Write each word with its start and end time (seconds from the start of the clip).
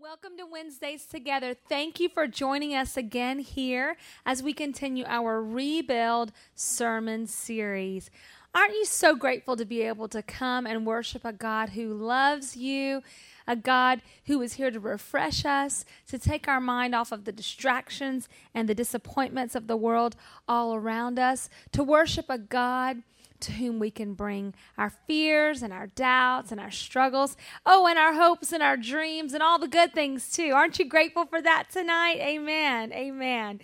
Welcome 0.00 0.38
to 0.38 0.46
Wednesdays 0.46 1.04
Together. 1.04 1.52
Thank 1.52 2.00
you 2.00 2.08
for 2.08 2.26
joining 2.26 2.74
us 2.74 2.96
again 2.96 3.40
here 3.40 3.98
as 4.24 4.42
we 4.42 4.54
continue 4.54 5.04
our 5.06 5.42
Rebuild 5.42 6.32
sermon 6.54 7.26
series. 7.26 8.10
Aren't 8.54 8.72
you 8.72 8.86
so 8.86 9.14
grateful 9.14 9.56
to 9.56 9.66
be 9.66 9.82
able 9.82 10.08
to 10.08 10.22
come 10.22 10.66
and 10.66 10.86
worship 10.86 11.22
a 11.22 11.34
God 11.34 11.70
who 11.70 11.92
loves 11.92 12.56
you, 12.56 13.02
a 13.46 13.56
God 13.56 14.00
who 14.24 14.40
is 14.40 14.54
here 14.54 14.70
to 14.70 14.80
refresh 14.80 15.44
us, 15.44 15.84
to 16.08 16.18
take 16.18 16.48
our 16.48 16.62
mind 16.62 16.94
off 16.94 17.12
of 17.12 17.26
the 17.26 17.32
distractions 17.32 18.26
and 18.54 18.70
the 18.70 18.74
disappointments 18.74 19.54
of 19.54 19.66
the 19.66 19.76
world 19.76 20.16
all 20.48 20.74
around 20.74 21.18
us, 21.18 21.50
to 21.72 21.84
worship 21.84 22.30
a 22.30 22.38
God 22.38 23.02
to 23.42 23.52
whom 23.52 23.78
we 23.78 23.90
can 23.90 24.14
bring 24.14 24.54
our 24.78 24.90
fears 24.90 25.62
and 25.62 25.72
our 25.72 25.86
doubts 25.88 26.52
and 26.52 26.60
our 26.60 26.70
struggles. 26.70 27.36
Oh, 27.66 27.86
and 27.86 27.98
our 27.98 28.14
hopes 28.14 28.52
and 28.52 28.62
our 28.62 28.76
dreams 28.76 29.34
and 29.34 29.42
all 29.42 29.58
the 29.58 29.68
good 29.68 29.92
things 29.92 30.30
too. 30.30 30.52
Aren't 30.54 30.78
you 30.78 30.84
grateful 30.84 31.26
for 31.26 31.40
that 31.42 31.68
tonight? 31.72 32.18
Amen. 32.18 32.92
Amen. 32.92 33.60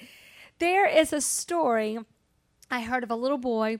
There 0.58 0.86
is 0.88 1.12
a 1.12 1.20
story 1.20 1.98
I 2.70 2.80
heard 2.80 3.04
of 3.04 3.10
a 3.10 3.16
little 3.16 3.38
boy 3.38 3.78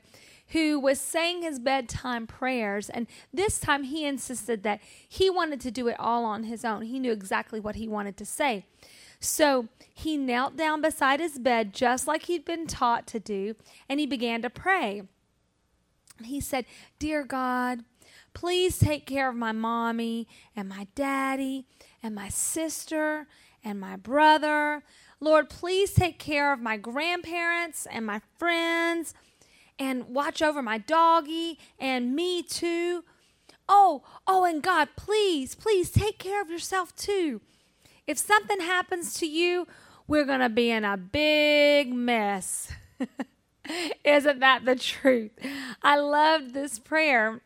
who 0.49 0.79
was 0.79 1.01
saying 1.01 1.43
his 1.43 1.59
bedtime 1.59 2.27
prayers. 2.27 2.89
And 2.89 3.07
this 3.33 3.59
time 3.59 3.85
he 3.85 4.07
insisted 4.07 4.63
that 4.63 4.81
he 5.09 5.29
wanted 5.29 5.61
to 5.63 5.71
do 5.71 5.89
it 5.89 5.97
all 5.99 6.25
on 6.25 6.45
his 6.45 6.65
own. 6.65 6.83
He 6.83 6.99
knew 6.99 7.13
exactly 7.13 7.59
what 7.59 7.77
he 7.77 7.89
wanted 7.89 8.17
to 8.19 8.25
say. 8.25 8.65
So 9.19 9.69
he 9.93 10.17
knelt 10.17 10.57
down 10.57 10.83
beside 10.83 11.21
his 11.21 11.39
bed, 11.39 11.73
just 11.73 12.07
like 12.07 12.25
he'd 12.25 12.45
been 12.45 12.67
taught 12.67 13.07
to 13.09 13.19
do, 13.19 13.57
and 13.89 13.99
he 13.99 14.07
began 14.07 14.43
to 14.43 14.51
pray. 14.51 15.03
He 16.25 16.41
said, 16.41 16.65
Dear 16.99 17.25
God, 17.25 17.81
please 18.35 18.79
take 18.79 19.07
care 19.07 19.29
of 19.29 19.37
my 19.37 19.53
mommy 19.53 20.29
and 20.55 20.69
my 20.69 20.87
daddy 20.95 21.67
and 22.03 22.15
my 22.15 22.29
sister 22.29 23.27
and 23.65 23.81
my 23.81 23.97
brother. 23.97 24.83
Lord, 25.21 25.49
please 25.49 25.93
take 25.93 26.19
care 26.19 26.53
of 26.53 26.61
my 26.61 26.77
grandparents 26.77 27.87
and 27.91 28.07
my 28.07 28.21
friends 28.39 29.15
and 29.79 30.09
watch 30.09 30.43
over 30.43 30.63
my 30.63 30.79
doggy 30.79 31.59
and 31.79 32.15
me 32.15 32.43
too. 32.43 33.05
Oh, 33.69 34.05
oh, 34.27 34.45
and 34.45 34.63
God, 34.63 34.91
please, 34.97 35.55
please 35.55 35.91
take 35.91 36.19
care 36.19 36.41
of 36.41 36.51
yourself 36.51 36.95
too. 36.95 37.41
If 38.07 38.19
something 38.19 38.61
happens 38.61 39.15
to 39.15 39.27
you, 39.27 39.67
we're 40.07 40.25
going 40.25 40.41
to 40.41 40.49
be 40.49 40.71
in 40.71 40.85
a 40.85 40.97
big 40.97 41.93
mess. 41.93 42.71
Isn't 44.05 44.41
that 44.41 44.65
the 44.65 44.77
truth? 44.77 45.33
I 45.83 45.97
loved 45.99 46.55
this 46.55 46.79
prayer 46.79 47.41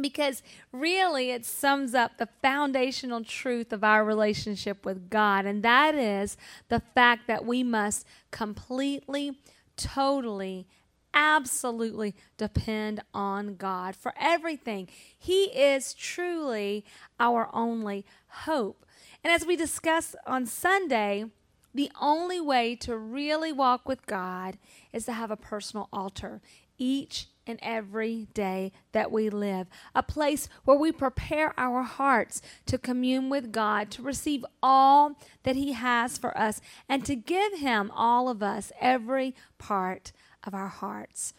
because 0.00 0.42
really 0.72 1.30
it 1.30 1.46
sums 1.46 1.94
up 1.94 2.18
the 2.18 2.28
foundational 2.42 3.22
truth 3.22 3.72
of 3.72 3.84
our 3.84 4.04
relationship 4.04 4.84
with 4.84 5.08
God, 5.08 5.46
and 5.46 5.62
that 5.62 5.94
is 5.94 6.36
the 6.68 6.80
fact 6.94 7.26
that 7.28 7.44
we 7.44 7.62
must 7.62 8.06
completely, 8.30 9.38
totally, 9.76 10.66
absolutely 11.12 12.14
depend 12.36 13.00
on 13.14 13.54
God 13.54 13.94
for 13.94 14.12
everything. 14.20 14.88
He 15.16 15.44
is 15.44 15.94
truly 15.94 16.84
our 17.20 17.48
only 17.52 18.04
hope. 18.28 18.84
And 19.22 19.32
as 19.32 19.46
we 19.46 19.54
discussed 19.56 20.16
on 20.26 20.44
Sunday, 20.44 21.26
the 21.74 21.90
only 22.00 22.40
way 22.40 22.76
to 22.76 22.96
really 22.96 23.52
walk 23.52 23.88
with 23.88 24.06
God 24.06 24.58
is 24.92 25.06
to 25.06 25.12
have 25.12 25.30
a 25.30 25.36
personal 25.36 25.88
altar 25.92 26.40
each 26.78 27.28
and 27.46 27.58
every 27.62 28.26
day 28.32 28.72
that 28.92 29.12
we 29.12 29.28
live, 29.28 29.66
a 29.94 30.02
place 30.02 30.48
where 30.64 30.76
we 30.76 30.92
prepare 30.92 31.52
our 31.58 31.82
hearts 31.82 32.40
to 32.66 32.78
commune 32.78 33.28
with 33.28 33.52
God, 33.52 33.90
to 33.92 34.02
receive 34.02 34.44
all 34.62 35.18
that 35.42 35.56
He 35.56 35.72
has 35.72 36.16
for 36.16 36.36
us, 36.38 36.60
and 36.88 37.04
to 37.04 37.14
give 37.14 37.58
Him, 37.58 37.90
all 37.94 38.28
of 38.28 38.42
us, 38.42 38.72
every 38.80 39.34
part 39.58 40.12
of 40.44 40.54
our 40.54 40.68
hearts. 40.68 41.34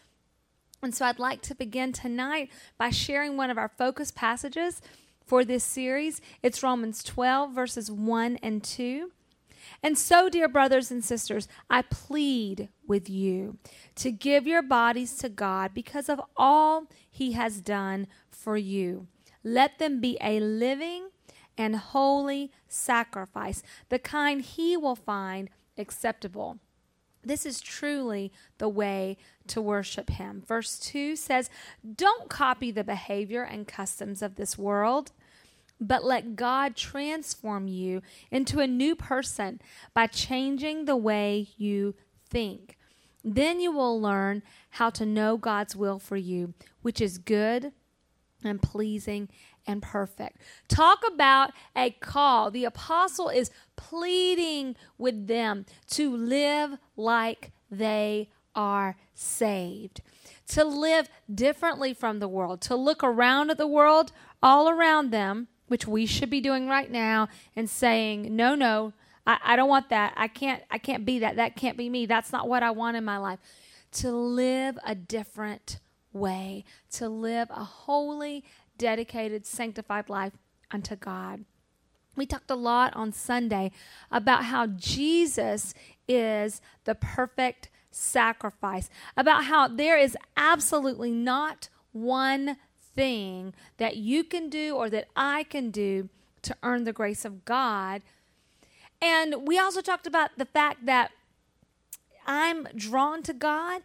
And 0.82 0.94
so 0.94 1.06
I'd 1.06 1.18
like 1.18 1.42
to 1.42 1.54
begin 1.54 1.92
tonight 1.92 2.50
by 2.78 2.90
sharing 2.90 3.36
one 3.36 3.50
of 3.50 3.58
our 3.58 3.70
focus 3.76 4.10
passages 4.10 4.80
for 5.24 5.44
this 5.44 5.64
series. 5.64 6.20
It's 6.42 6.62
Romans 6.62 7.02
12, 7.02 7.52
verses 7.52 7.90
1 7.90 8.38
and 8.42 8.62
2. 8.62 9.10
And 9.82 9.96
so, 9.96 10.28
dear 10.28 10.48
brothers 10.48 10.90
and 10.90 11.04
sisters, 11.04 11.48
I 11.68 11.82
plead 11.82 12.68
with 12.86 13.08
you 13.08 13.58
to 13.96 14.10
give 14.10 14.46
your 14.46 14.62
bodies 14.62 15.16
to 15.18 15.28
God 15.28 15.72
because 15.74 16.08
of 16.08 16.20
all 16.36 16.86
He 17.10 17.32
has 17.32 17.60
done 17.60 18.06
for 18.30 18.56
you. 18.56 19.06
Let 19.42 19.78
them 19.78 20.00
be 20.00 20.18
a 20.20 20.40
living 20.40 21.10
and 21.58 21.76
holy 21.76 22.50
sacrifice, 22.68 23.62
the 23.88 23.98
kind 23.98 24.42
He 24.42 24.76
will 24.76 24.96
find 24.96 25.48
acceptable. 25.78 26.58
This 27.24 27.44
is 27.44 27.60
truly 27.60 28.32
the 28.58 28.68
way 28.68 29.16
to 29.48 29.60
worship 29.60 30.10
Him. 30.10 30.44
Verse 30.46 30.78
2 30.78 31.16
says, 31.16 31.50
Don't 31.96 32.28
copy 32.30 32.70
the 32.70 32.84
behavior 32.84 33.42
and 33.42 33.66
customs 33.66 34.22
of 34.22 34.36
this 34.36 34.56
world 34.56 35.10
but 35.80 36.04
let 36.04 36.36
God 36.36 36.76
transform 36.76 37.68
you 37.68 38.02
into 38.30 38.60
a 38.60 38.66
new 38.66 38.94
person 38.94 39.60
by 39.94 40.06
changing 40.06 40.84
the 40.84 40.96
way 40.96 41.48
you 41.56 41.94
think. 42.28 42.76
Then 43.24 43.60
you 43.60 43.72
will 43.72 44.00
learn 44.00 44.42
how 44.70 44.90
to 44.90 45.04
know 45.04 45.36
God's 45.36 45.74
will 45.74 45.98
for 45.98 46.16
you, 46.16 46.54
which 46.82 47.00
is 47.00 47.18
good 47.18 47.72
and 48.44 48.62
pleasing 48.62 49.28
and 49.66 49.82
perfect. 49.82 50.38
Talk 50.68 51.02
about 51.06 51.50
a 51.74 51.90
call. 51.90 52.50
The 52.50 52.64
apostle 52.64 53.28
is 53.28 53.50
pleading 53.74 54.76
with 54.96 55.26
them 55.26 55.66
to 55.90 56.16
live 56.16 56.78
like 56.96 57.50
they 57.70 58.30
are 58.54 58.96
saved, 59.12 60.00
to 60.48 60.64
live 60.64 61.08
differently 61.32 61.92
from 61.92 62.20
the 62.20 62.28
world, 62.28 62.60
to 62.62 62.76
look 62.76 63.02
around 63.02 63.50
at 63.50 63.58
the 63.58 63.66
world 63.66 64.12
all 64.42 64.68
around 64.68 65.10
them 65.10 65.48
which 65.68 65.86
we 65.86 66.06
should 66.06 66.30
be 66.30 66.40
doing 66.40 66.68
right 66.68 66.90
now 66.90 67.28
and 67.54 67.68
saying, 67.68 68.34
no, 68.34 68.54
no, 68.54 68.92
I, 69.26 69.38
I 69.44 69.56
don't 69.56 69.68
want 69.68 69.88
that. 69.90 70.14
I 70.16 70.28
can't, 70.28 70.62
I 70.70 70.78
can't 70.78 71.04
be 71.04 71.18
that. 71.20 71.36
That 71.36 71.56
can't 71.56 71.76
be 71.76 71.88
me. 71.88 72.06
That's 72.06 72.32
not 72.32 72.48
what 72.48 72.62
I 72.62 72.70
want 72.70 72.96
in 72.96 73.04
my 73.04 73.18
life. 73.18 73.38
To 73.92 74.10
live 74.10 74.78
a 74.84 74.94
different 74.94 75.80
way, 76.12 76.64
to 76.92 77.08
live 77.08 77.48
a 77.50 77.64
holy, 77.64 78.44
dedicated, 78.78 79.46
sanctified 79.46 80.08
life 80.08 80.32
unto 80.70 80.96
God. 80.96 81.44
We 82.16 82.26
talked 82.26 82.50
a 82.50 82.56
lot 82.56 82.96
on 82.96 83.12
Sunday 83.12 83.72
about 84.10 84.44
how 84.44 84.66
Jesus 84.66 85.74
is 86.08 86.60
the 86.84 86.94
perfect 86.94 87.68
sacrifice, 87.90 88.88
about 89.16 89.44
how 89.44 89.68
there 89.68 89.98
is 89.98 90.16
absolutely 90.36 91.10
not 91.10 91.68
one 91.92 92.56
thing 92.96 93.54
that 93.76 93.96
you 93.96 94.24
can 94.24 94.48
do 94.48 94.74
or 94.74 94.90
that 94.90 95.08
I 95.14 95.44
can 95.44 95.70
do 95.70 96.08
to 96.42 96.56
earn 96.62 96.84
the 96.84 96.92
grace 96.92 97.24
of 97.24 97.44
God. 97.44 98.02
And 99.00 99.46
we 99.46 99.58
also 99.58 99.80
talked 99.80 100.06
about 100.06 100.30
the 100.36 100.46
fact 100.46 100.86
that 100.86 101.10
I'm 102.26 102.66
drawn 102.74 103.22
to 103.24 103.32
God 103.32 103.82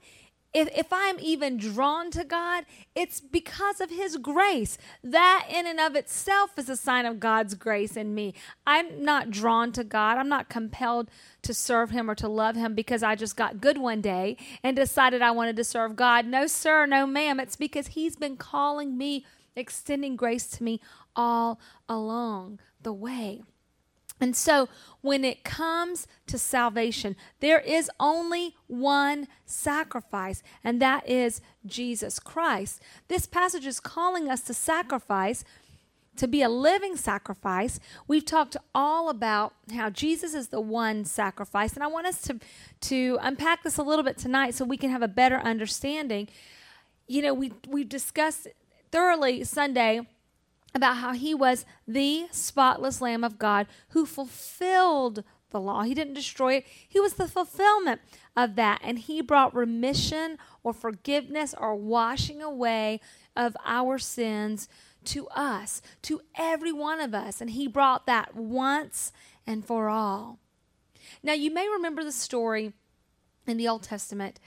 if, 0.54 0.68
if 0.76 0.88
I'm 0.92 1.18
even 1.20 1.58
drawn 1.58 2.12
to 2.12 2.26
God, 2.26 2.66
it's 2.94 3.22
because 3.22 3.80
of 3.80 3.90
His 3.90 4.18
grace. 4.18 4.78
That, 5.04 5.48
in 5.50 5.66
and 5.66 5.80
of 5.80 5.96
itself, 5.96 6.58
is 6.58 6.68
a 6.68 6.76
sign 6.76 7.06
of 7.06 7.20
God's 7.20 7.54
grace 7.54 7.96
in 7.96 8.14
me. 8.14 8.34
I'm 8.68 9.04
not 9.04 9.32
drawn 9.32 9.72
to 9.74 9.84
God. 9.84 10.18
I'm 10.18 10.28
not 10.28 10.50
compelled 10.50 11.10
to 11.44 11.54
serve 11.54 11.92
Him 11.92 12.10
or 12.10 12.16
to 12.16 12.28
love 12.28 12.56
Him 12.56 12.76
because 12.76 13.02
I 13.02 13.16
just 13.16 13.38
got 13.38 13.62
good 13.62 13.78
one 13.78 14.02
day 14.02 14.36
and 14.62 14.76
decided 14.76 15.22
I 15.22 15.32
wanted 15.32 15.56
to 15.56 15.64
serve 15.64 15.96
God. 15.96 16.26
No, 16.26 16.48
sir, 16.48 16.86
no, 16.86 17.08
ma'am. 17.08 17.40
It's 17.40 17.56
because 17.56 17.88
He's 17.88 18.18
been 18.18 18.36
calling 18.36 18.98
me, 18.98 19.26
extending 19.56 20.18
grace 20.18 20.48
to 20.48 20.64
me 20.64 20.82
all 21.16 21.60
along 21.88 22.60
the 22.82 22.94
way. 22.94 23.42
And 24.22 24.36
so, 24.36 24.70
when 25.02 25.26
it 25.26 25.44
comes 25.44 26.08
to 26.28 26.38
salvation, 26.38 27.16
there 27.40 27.60
is 27.60 27.90
only 28.00 28.56
one 28.68 29.28
sacrifice, 29.48 30.44
and 30.64 30.80
that 30.80 31.10
is 31.10 31.42
Jesus 31.66 32.20
Christ. 32.20 32.82
This 33.08 33.26
passage 33.26 33.66
is 33.66 33.80
calling 33.80 34.30
us 34.30 34.42
to 34.42 34.54
sacrifice, 34.54 35.44
to 36.18 36.28
be 36.28 36.44
a 36.44 36.50
living 36.50 36.98
sacrifice. 36.98 37.80
We've 38.08 38.24
talked 38.24 38.58
all 38.76 39.10
about 39.10 39.54
how 39.74 39.90
Jesus 39.90 40.36
is 40.36 40.50
the 40.50 40.62
one 40.62 41.04
sacrifice, 41.04 41.74
and 41.74 41.84
I 41.84 41.88
want 41.88 42.06
us 42.06 42.22
to, 42.24 42.40
to 42.82 43.18
unpack 43.22 43.64
this 43.64 43.78
a 43.78 43.84
little 43.84 44.06
bit 44.06 44.20
tonight 44.20 44.54
so 44.54 44.66
we 44.66 44.78
can 44.78 44.92
have 44.92 45.02
a 45.02 45.08
better 45.08 45.40
understanding. 45.40 46.28
You 47.08 47.24
know, 47.24 47.34
we, 47.34 47.54
we've 47.68 47.90
discussed 47.90 48.48
thoroughly 48.92 49.44
Sunday 49.46 50.02
about 50.74 50.98
how 50.98 51.14
he 51.14 51.34
was 51.34 51.66
the 51.88 52.28
spotless 52.32 53.02
Lamb 53.02 53.24
of 53.24 53.38
God 53.38 53.68
who 53.90 54.06
fulfilled 54.06 55.24
the 55.52 55.60
law. 55.60 55.84
He 55.84 55.94
didn't 55.94 56.14
destroy 56.14 56.56
it, 56.56 56.66
he 56.88 57.00
was 57.00 57.14
the 57.14 57.28
fulfillment 57.28 58.02
of 58.36 58.56
that. 58.56 58.80
And 58.84 59.00
he 59.00 59.22
brought 59.22 59.56
remission 59.56 60.38
or 60.64 60.74
forgiveness 60.74 61.54
or 61.58 61.76
washing 61.76 62.42
away 62.42 63.00
of 63.36 63.56
our 63.66 63.98
sins 63.98 64.68
to 65.04 65.28
us, 65.30 65.82
to 66.04 66.22
every 66.36 66.72
one 66.72 67.00
of 67.00 67.14
us. 67.14 67.42
And 67.42 67.52
he 67.52 67.68
brought 67.68 68.06
that 68.06 68.36
once 68.36 69.12
and 69.46 69.66
for 69.66 69.90
all. 69.90 70.40
Now, 71.24 71.34
you 71.34 71.52
may 71.52 71.68
remember 71.68 72.04
the 72.04 72.12
story 72.12 72.74
in 73.48 73.58
the 73.58 73.68
Old 73.68 73.84
Testament 73.84 74.40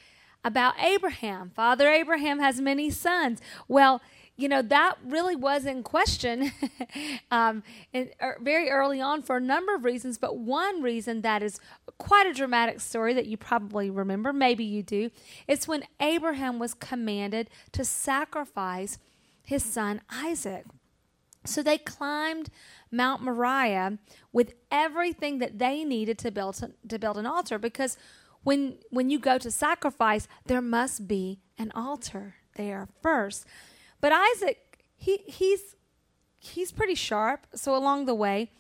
about 0.45 0.75
Abraham. 0.79 1.51
Father 1.55 1.91
Abraham 1.91 2.39
has 2.39 2.61
many 2.61 2.91
sons. 2.91 3.41
Well, 3.67 4.01
you 4.37 4.49
know, 4.49 4.63
that 4.63 4.97
really 5.05 5.37
was 5.37 5.65
in 5.65 5.83
question 5.83 6.51
um, 7.31 7.63
in, 7.93 8.11
er, 8.21 8.37
very 8.41 8.69
early 8.69 9.01
on 9.01 9.23
for 9.23 9.37
a 9.37 9.41
number 9.41 9.75
of 9.75 9.85
reasons. 9.85 10.19
But 10.19 10.37
one 10.37 10.83
reason 10.83 11.21
that 11.21 11.43
is 11.43 11.61
quite 11.99 12.27
a 12.27 12.33
dramatic 12.33 12.81
story 12.81 13.15
that 13.15 13.27
you 13.27 13.37
probably 13.37 13.91
remember, 13.91 14.33
maybe 14.33 14.65
you 14.65 14.83
do, 14.83 15.11
is 15.47 15.69
when 15.69 15.85
Abraham 16.01 16.59
was 16.59 16.75
commanded 16.75 17.49
to 17.73 17.85
sacrifice 17.85 18.99
his 19.45 19.63
son 19.63 20.01
Isaac. 20.11 20.65
So 21.45 21.63
they 21.63 21.79
climbed 21.79 22.51
Mount 22.91 23.23
Moriah 23.23 23.99
with 24.33 24.55
everything 24.71 25.39
that 25.39 25.59
they 25.59 25.85
needed 25.85 26.19
to 26.19 26.31
build 26.31 26.61
to 26.89 26.99
build 26.99 27.19
an 27.19 27.27
altar 27.27 27.59
because 27.59 27.99
when 28.43 28.79
when 28.91 29.11
you 29.11 29.19
go 29.19 29.37
to 29.37 29.51
sacrifice 29.51 30.27
there 30.47 30.63
must 30.63 31.07
be 31.07 31.41
an 31.59 31.71
altar 31.75 32.37
there 32.57 32.89
first. 33.03 33.47
But 34.05 34.13
Isaac 34.13 34.85
he 34.97 35.23
he's 35.25 35.77
he's 36.39 36.73
pretty 36.73 36.95
sharp, 36.95 37.47
so 37.55 37.75
along 37.75 38.05
the 38.05 38.15
way 38.15 38.51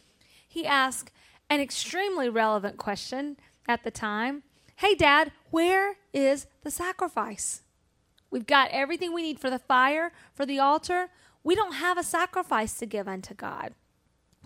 he 0.49 0.64
asked 0.64 1.11
an 1.50 1.61
extremely 1.61 2.31
relevant 2.31 2.79
question 2.79 3.37
at 3.69 3.85
the 3.85 3.91
time. 3.91 4.43
Hey 4.76 4.94
dad, 4.94 5.32
where 5.50 5.96
is 6.14 6.46
the 6.62 6.70
sacrifice? 6.70 7.61
We've 8.31 8.46
got 8.46 8.70
everything 8.70 9.12
we 9.12 9.20
need 9.20 9.38
for 9.38 9.50
the 9.50 9.58
fire, 9.58 10.12
for 10.32 10.46
the 10.46 10.61
altar. 10.61 11.11
We 11.43 11.55
don't 11.55 11.75
have 11.75 11.99
a 11.99 12.02
sacrifice 12.02 12.79
to 12.79 12.87
give 12.87 13.06
unto 13.06 13.35
God. 13.35 13.75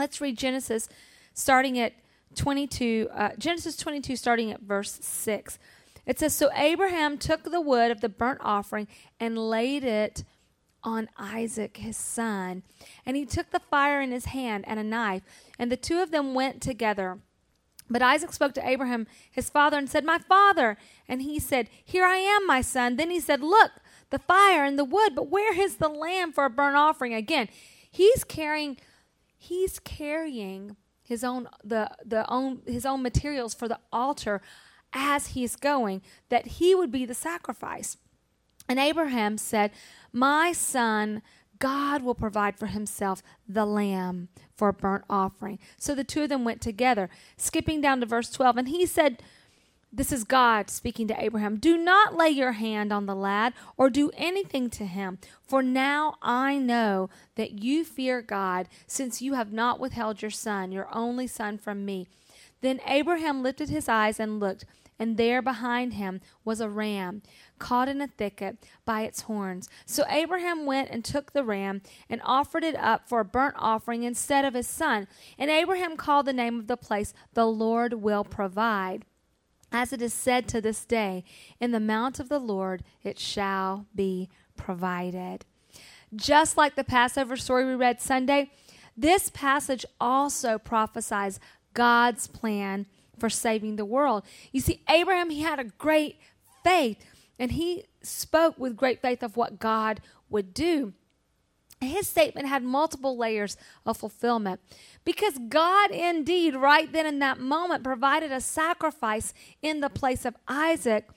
Let's 0.00 0.20
read 0.20 0.36
Genesis 0.36 0.88
starting 1.32 1.78
at 1.78 1.92
22, 2.34 3.08
uh, 3.14 3.28
Genesis 3.38 3.76
22, 3.76 4.16
starting 4.16 4.50
at 4.50 4.62
verse 4.62 4.98
6. 5.00 5.60
It 6.06 6.18
says, 6.18 6.34
So 6.34 6.50
Abraham 6.56 7.18
took 7.18 7.44
the 7.44 7.60
wood 7.60 7.92
of 7.92 8.00
the 8.00 8.08
burnt 8.08 8.40
offering 8.42 8.88
and 9.20 9.38
laid 9.38 9.84
it 9.84 10.24
on 10.88 11.08
Isaac 11.18 11.76
his 11.76 11.96
son. 11.96 12.62
And 13.04 13.16
he 13.16 13.26
took 13.26 13.50
the 13.50 13.60
fire 13.60 14.00
in 14.00 14.10
his 14.10 14.26
hand 14.26 14.64
and 14.66 14.80
a 14.80 14.84
knife, 14.84 15.22
and 15.58 15.70
the 15.70 15.76
two 15.76 16.00
of 16.00 16.10
them 16.10 16.34
went 16.34 16.62
together. 16.62 17.18
But 17.90 18.02
Isaac 18.02 18.32
spoke 18.32 18.52
to 18.54 18.68
Abraham, 18.68 19.06
his 19.30 19.48
father, 19.48 19.78
and 19.78 19.88
said, 19.88 20.04
My 20.04 20.18
father. 20.18 20.76
And 21.08 21.22
he 21.22 21.38
said, 21.38 21.68
Here 21.84 22.04
I 22.04 22.16
am, 22.16 22.46
my 22.46 22.60
son. 22.60 22.96
Then 22.96 23.10
he 23.10 23.20
said, 23.20 23.40
Look, 23.40 23.72
the 24.10 24.18
fire 24.18 24.64
and 24.64 24.78
the 24.78 24.84
wood, 24.84 25.14
but 25.14 25.28
where 25.28 25.58
is 25.58 25.76
the 25.76 25.88
lamb 25.88 26.32
for 26.32 26.44
a 26.44 26.50
burnt 26.50 26.76
offering? 26.76 27.14
Again, 27.14 27.48
he's 27.90 28.24
carrying 28.24 28.76
he's 29.38 29.78
carrying 29.78 30.76
his 31.02 31.24
own 31.24 31.48
the 31.64 31.90
the 32.04 32.28
own 32.30 32.60
his 32.66 32.84
own 32.84 33.02
materials 33.02 33.54
for 33.54 33.68
the 33.68 33.78
altar 33.90 34.42
as 34.92 35.28
he's 35.28 35.56
going, 35.56 36.02
that 36.28 36.46
he 36.46 36.74
would 36.74 36.90
be 36.90 37.04
the 37.04 37.14
sacrifice. 37.14 37.96
And 38.68 38.78
Abraham 38.78 39.38
said, 39.38 39.70
My 40.12 40.52
son, 40.52 41.22
God 41.58 42.02
will 42.02 42.14
provide 42.14 42.58
for 42.58 42.66
himself 42.66 43.22
the 43.48 43.64
lamb 43.64 44.28
for 44.54 44.68
a 44.68 44.72
burnt 44.72 45.04
offering. 45.08 45.58
So 45.76 45.94
the 45.94 46.04
two 46.04 46.22
of 46.22 46.28
them 46.28 46.44
went 46.44 46.60
together. 46.60 47.08
Skipping 47.36 47.80
down 47.80 48.00
to 48.00 48.06
verse 48.06 48.30
12, 48.30 48.58
and 48.58 48.68
he 48.68 48.86
said, 48.86 49.22
This 49.92 50.12
is 50.12 50.24
God 50.24 50.70
speaking 50.70 51.08
to 51.08 51.20
Abraham 51.22 51.56
Do 51.56 51.76
not 51.76 52.14
lay 52.14 52.28
your 52.30 52.52
hand 52.52 52.92
on 52.92 53.06
the 53.06 53.16
lad 53.16 53.54
or 53.76 53.90
do 53.90 54.10
anything 54.16 54.70
to 54.70 54.84
him, 54.84 55.18
for 55.42 55.62
now 55.62 56.16
I 56.22 56.58
know 56.58 57.10
that 57.36 57.62
you 57.62 57.84
fear 57.84 58.22
God, 58.22 58.68
since 58.86 59.22
you 59.22 59.34
have 59.34 59.52
not 59.52 59.80
withheld 59.80 60.22
your 60.22 60.30
son, 60.30 60.72
your 60.72 60.88
only 60.94 61.26
son, 61.26 61.58
from 61.58 61.84
me. 61.84 62.06
Then 62.60 62.80
Abraham 62.86 63.42
lifted 63.42 63.68
his 63.68 63.88
eyes 63.88 64.20
and 64.20 64.40
looked, 64.40 64.64
and 64.98 65.16
there 65.16 65.40
behind 65.40 65.94
him 65.94 66.20
was 66.44 66.60
a 66.60 66.68
ram 66.68 67.22
caught 67.58 67.88
in 67.88 68.00
a 68.00 68.06
thicket 68.06 68.58
by 68.84 69.02
its 69.02 69.22
horns. 69.22 69.68
So 69.86 70.04
Abraham 70.08 70.66
went 70.66 70.90
and 70.90 71.04
took 71.04 71.32
the 71.32 71.44
ram 71.44 71.82
and 72.08 72.20
offered 72.24 72.64
it 72.64 72.76
up 72.76 73.08
for 73.08 73.20
a 73.20 73.24
burnt 73.24 73.54
offering 73.58 74.02
instead 74.02 74.44
of 74.44 74.54
his 74.54 74.66
son. 74.66 75.08
And 75.38 75.50
Abraham 75.50 75.96
called 75.96 76.26
the 76.26 76.32
name 76.32 76.58
of 76.58 76.66
the 76.66 76.76
place, 76.76 77.14
The 77.34 77.46
Lord 77.46 77.94
Will 77.94 78.24
Provide. 78.24 79.04
As 79.70 79.92
it 79.92 80.00
is 80.00 80.14
said 80.14 80.48
to 80.48 80.60
this 80.60 80.84
day, 80.84 81.24
In 81.60 81.72
the 81.72 81.80
mount 81.80 82.20
of 82.20 82.28
the 82.28 82.38
Lord 82.38 82.82
it 83.02 83.18
shall 83.18 83.86
be 83.94 84.28
provided. 84.56 85.44
Just 86.14 86.56
like 86.56 86.74
the 86.74 86.84
Passover 86.84 87.36
story 87.36 87.66
we 87.66 87.74
read 87.74 88.00
Sunday, 88.00 88.50
this 88.96 89.30
passage 89.30 89.84
also 90.00 90.58
prophesies 90.58 91.38
God's 91.74 92.26
plan 92.26 92.86
for 93.18 93.28
saving 93.28 93.76
the 93.76 93.84
world. 93.84 94.24
You 94.52 94.60
see, 94.60 94.82
Abraham, 94.88 95.30
he 95.30 95.42
had 95.42 95.58
a 95.58 95.64
great 95.64 96.18
faith. 96.64 97.04
And 97.38 97.52
he 97.52 97.84
spoke 98.02 98.58
with 98.58 98.76
great 98.76 99.00
faith 99.00 99.22
of 99.22 99.36
what 99.36 99.58
God 99.58 100.00
would 100.28 100.52
do. 100.52 100.92
His 101.80 102.08
statement 102.08 102.48
had 102.48 102.64
multiple 102.64 103.16
layers 103.16 103.56
of 103.86 103.96
fulfillment 103.96 104.60
because 105.04 105.38
God, 105.48 105.92
indeed, 105.92 106.56
right 106.56 106.92
then 106.92 107.06
in 107.06 107.20
that 107.20 107.38
moment, 107.38 107.84
provided 107.84 108.32
a 108.32 108.40
sacrifice 108.40 109.32
in 109.62 109.80
the 109.80 109.88
place 109.88 110.24
of 110.24 110.36
Isaac. 110.48 111.08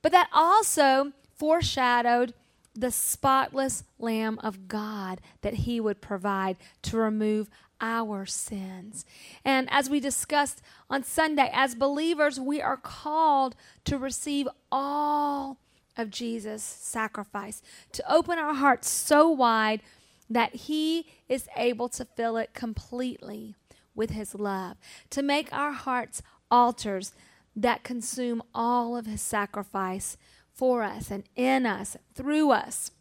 But 0.00 0.12
that 0.12 0.28
also 0.32 1.12
foreshadowed 1.34 2.32
the 2.74 2.92
spotless 2.92 3.82
Lamb 3.98 4.38
of 4.42 4.68
God 4.68 5.20
that 5.42 5.54
he 5.54 5.80
would 5.80 6.00
provide 6.00 6.56
to 6.82 6.96
remove 6.96 7.50
our 7.82 8.24
sins. 8.24 9.04
And 9.44 9.68
as 9.70 9.90
we 9.90 10.00
discussed 10.00 10.62
on 10.88 11.02
Sunday, 11.02 11.50
as 11.52 11.74
believers, 11.74 12.40
we 12.40 12.62
are 12.62 12.76
called 12.76 13.56
to 13.84 13.98
receive 13.98 14.48
all 14.70 15.58
of 15.96 16.08
Jesus' 16.08 16.62
sacrifice, 16.62 17.60
to 17.92 18.12
open 18.12 18.38
our 18.38 18.54
hearts 18.54 18.88
so 18.88 19.28
wide 19.28 19.82
that 20.30 20.54
He 20.54 21.06
is 21.28 21.48
able 21.56 21.90
to 21.90 22.04
fill 22.04 22.38
it 22.38 22.54
completely 22.54 23.56
with 23.94 24.10
His 24.10 24.34
love, 24.34 24.78
to 25.10 25.20
make 25.20 25.52
our 25.52 25.72
hearts 25.72 26.22
altars 26.50 27.12
that 27.54 27.82
consume 27.82 28.42
all 28.54 28.96
of 28.96 29.04
His 29.04 29.20
sacrifice 29.20 30.16
for 30.54 30.82
us 30.82 31.10
and 31.10 31.24
in 31.36 31.66
us, 31.66 31.96
through 32.14 32.52
us. 32.52 32.92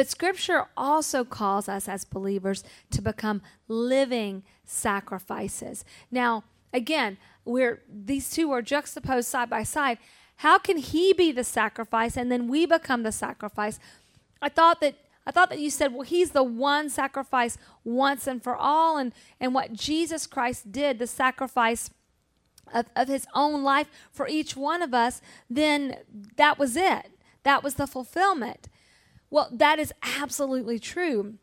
But 0.00 0.08
Scripture 0.08 0.64
also 0.78 1.24
calls 1.24 1.68
us 1.68 1.86
as 1.86 2.06
believers 2.06 2.64
to 2.90 3.02
become 3.02 3.42
living 3.68 4.44
sacrifices. 4.64 5.84
Now, 6.10 6.44
again, 6.72 7.18
we're 7.44 7.82
these 7.86 8.30
two 8.30 8.50
are 8.50 8.62
juxtaposed 8.62 9.28
side 9.28 9.50
by 9.50 9.62
side. 9.62 9.98
How 10.36 10.58
can 10.58 10.78
he 10.78 11.12
be 11.12 11.32
the 11.32 11.44
sacrifice 11.44 12.16
and 12.16 12.32
then 12.32 12.48
we 12.48 12.64
become 12.64 13.02
the 13.02 13.12
sacrifice? 13.12 13.78
I 14.40 14.48
thought 14.48 14.80
that 14.80 14.94
I 15.26 15.32
thought 15.32 15.50
that 15.50 15.60
you 15.60 15.68
said, 15.68 15.92
well, 15.92 16.00
he's 16.00 16.30
the 16.30 16.42
one 16.42 16.88
sacrifice 16.88 17.58
once 17.84 18.26
and 18.26 18.42
for 18.42 18.56
all, 18.56 18.96
and, 18.96 19.12
and 19.38 19.52
what 19.52 19.74
Jesus 19.74 20.26
Christ 20.26 20.72
did, 20.72 20.98
the 20.98 21.06
sacrifice 21.06 21.90
of, 22.72 22.86
of 22.96 23.08
his 23.08 23.26
own 23.34 23.62
life 23.62 23.88
for 24.10 24.26
each 24.26 24.56
one 24.56 24.80
of 24.80 24.94
us, 24.94 25.20
then 25.50 25.98
that 26.36 26.58
was 26.58 26.74
it. 26.74 27.10
That 27.42 27.62
was 27.62 27.74
the 27.74 27.86
fulfillment. 27.86 28.66
Well, 29.30 29.48
that 29.52 29.78
is 29.78 29.92
absolutely 30.02 30.78
true. 30.78 31.34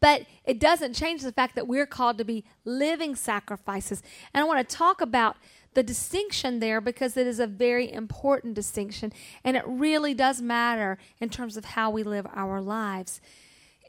But 0.00 0.22
it 0.44 0.58
doesn't 0.58 0.94
change 0.94 1.22
the 1.22 1.32
fact 1.32 1.54
that 1.54 1.68
we're 1.68 1.86
called 1.86 2.18
to 2.18 2.24
be 2.24 2.44
living 2.64 3.14
sacrifices. 3.14 4.02
And 4.32 4.42
I 4.42 4.46
want 4.46 4.66
to 4.66 4.76
talk 4.76 5.00
about 5.00 5.36
the 5.74 5.82
distinction 5.82 6.60
there 6.60 6.80
because 6.80 7.16
it 7.16 7.26
is 7.26 7.40
a 7.40 7.46
very 7.46 7.92
important 7.92 8.54
distinction 8.54 9.12
and 9.42 9.56
it 9.56 9.64
really 9.66 10.14
does 10.14 10.40
matter 10.40 10.98
in 11.20 11.28
terms 11.28 11.56
of 11.56 11.64
how 11.64 11.90
we 11.90 12.02
live 12.02 12.26
our 12.32 12.60
lives. 12.60 13.20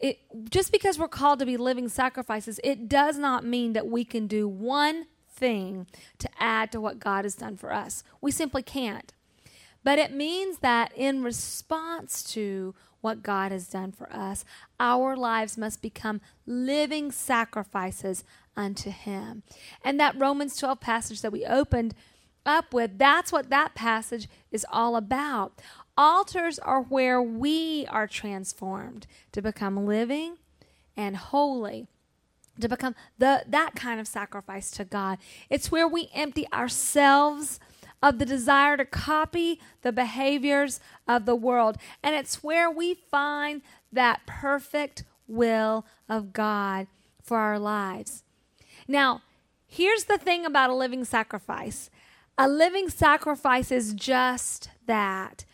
It, 0.01 0.19
just 0.49 0.71
because 0.71 0.99
we're 0.99 1.07
called 1.07 1.39
to 1.39 1.45
be 1.45 1.57
living 1.57 1.87
sacrifices, 1.87 2.59
it 2.63 2.89
does 2.89 3.17
not 3.17 3.45
mean 3.45 3.73
that 3.73 3.87
we 3.87 4.03
can 4.03 4.27
do 4.27 4.47
one 4.47 5.05
thing 5.29 5.87
to 6.19 6.29
add 6.39 6.71
to 6.71 6.81
what 6.81 6.99
God 6.99 7.23
has 7.23 7.35
done 7.35 7.55
for 7.55 7.71
us. 7.71 8.03
We 8.19 8.31
simply 8.31 8.63
can't. 8.63 9.13
But 9.83 9.99
it 9.99 10.11
means 10.11 10.59
that 10.59 10.91
in 10.95 11.23
response 11.23 12.23
to 12.33 12.73
what 13.05 13.21
God 13.21 13.51
has 13.51 13.67
done 13.67 13.91
for 13.91 14.11
us. 14.11 14.43
Our 14.79 15.15
lives 15.15 15.59
must 15.59 15.79
become 15.79 16.21
living 16.47 17.11
sacrifices 17.11 18.23
unto 18.57 18.89
Him. 18.89 19.43
And 19.83 19.99
that 19.99 20.19
Romans 20.19 20.57
12 20.57 20.79
passage 20.79 21.21
that 21.21 21.31
we 21.31 21.45
opened 21.45 21.93
up 22.47 22.73
with, 22.73 22.97
that's 22.97 23.31
what 23.31 23.51
that 23.51 23.75
passage 23.75 24.27
is 24.51 24.65
all 24.71 24.95
about. 24.95 25.61
Altars 25.95 26.57
are 26.57 26.81
where 26.81 27.21
we 27.21 27.85
are 27.91 28.07
transformed 28.07 29.05
to 29.33 29.41
become 29.43 29.85
living 29.85 30.37
and 30.97 31.15
holy 31.15 31.87
to 32.59 32.69
become 32.69 32.95
the 33.17 33.43
that 33.47 33.75
kind 33.75 33.99
of 33.99 34.07
sacrifice 34.07 34.71
to 34.71 34.85
God. 34.85 35.19
It's 35.49 35.71
where 35.71 35.87
we 35.87 36.09
empty 36.13 36.47
ourselves 36.53 37.59
of 38.01 38.19
the 38.19 38.25
desire 38.25 38.77
to 38.77 38.85
copy 38.85 39.59
the 39.81 39.91
behaviors 39.91 40.79
of 41.07 41.25
the 41.25 41.35
world. 41.35 41.77
And 42.03 42.15
it's 42.15 42.43
where 42.43 42.69
we 42.69 42.93
find 42.93 43.61
that 43.91 44.25
perfect 44.25 45.03
will 45.27 45.85
of 46.07 46.33
God 46.33 46.87
for 47.23 47.37
our 47.37 47.59
lives. 47.59 48.23
Now, 48.87 49.21
here's 49.65 50.05
the 50.05 50.17
thing 50.17 50.45
about 50.45 50.69
a 50.69 50.75
living 50.75 51.05
sacrifice 51.05 51.89
a 52.37 52.49
living 52.49 52.89
sacrifice 52.89 53.71
is 53.71 53.93
just 53.93 54.69
that. 54.87 55.45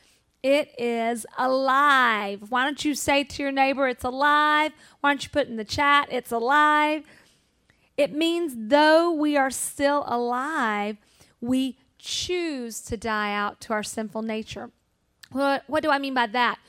It 0.43 0.73
is 0.79 1.27
alive. 1.37 2.49
Why 2.49 2.63
don't 2.63 2.83
you 2.83 2.95
say 2.95 3.23
to 3.23 3.43
your 3.43 3.51
neighbor, 3.51 3.87
it's 3.87 4.03
alive? 4.03 4.71
Why 4.99 5.11
don't 5.11 5.23
you 5.23 5.29
put 5.29 5.47
in 5.47 5.57
the 5.57 5.63
chat, 5.63 6.07
it's 6.11 6.31
alive? 6.31 7.03
It 7.95 8.13
means 8.13 8.53
though 8.57 9.11
we 9.11 9.37
are 9.37 9.51
still 9.51 10.03
alive, 10.07 10.97
we 11.39 11.77
choose 12.01 12.81
to 12.81 12.97
die 12.97 13.33
out 13.33 13.61
to 13.61 13.73
our 13.73 13.83
sinful 13.83 14.21
nature. 14.21 14.71
What, 15.31 15.63
what 15.67 15.83
do 15.83 15.89
I 15.89 15.99
mean 15.99 16.13
by 16.13 16.27
that? 16.27 16.59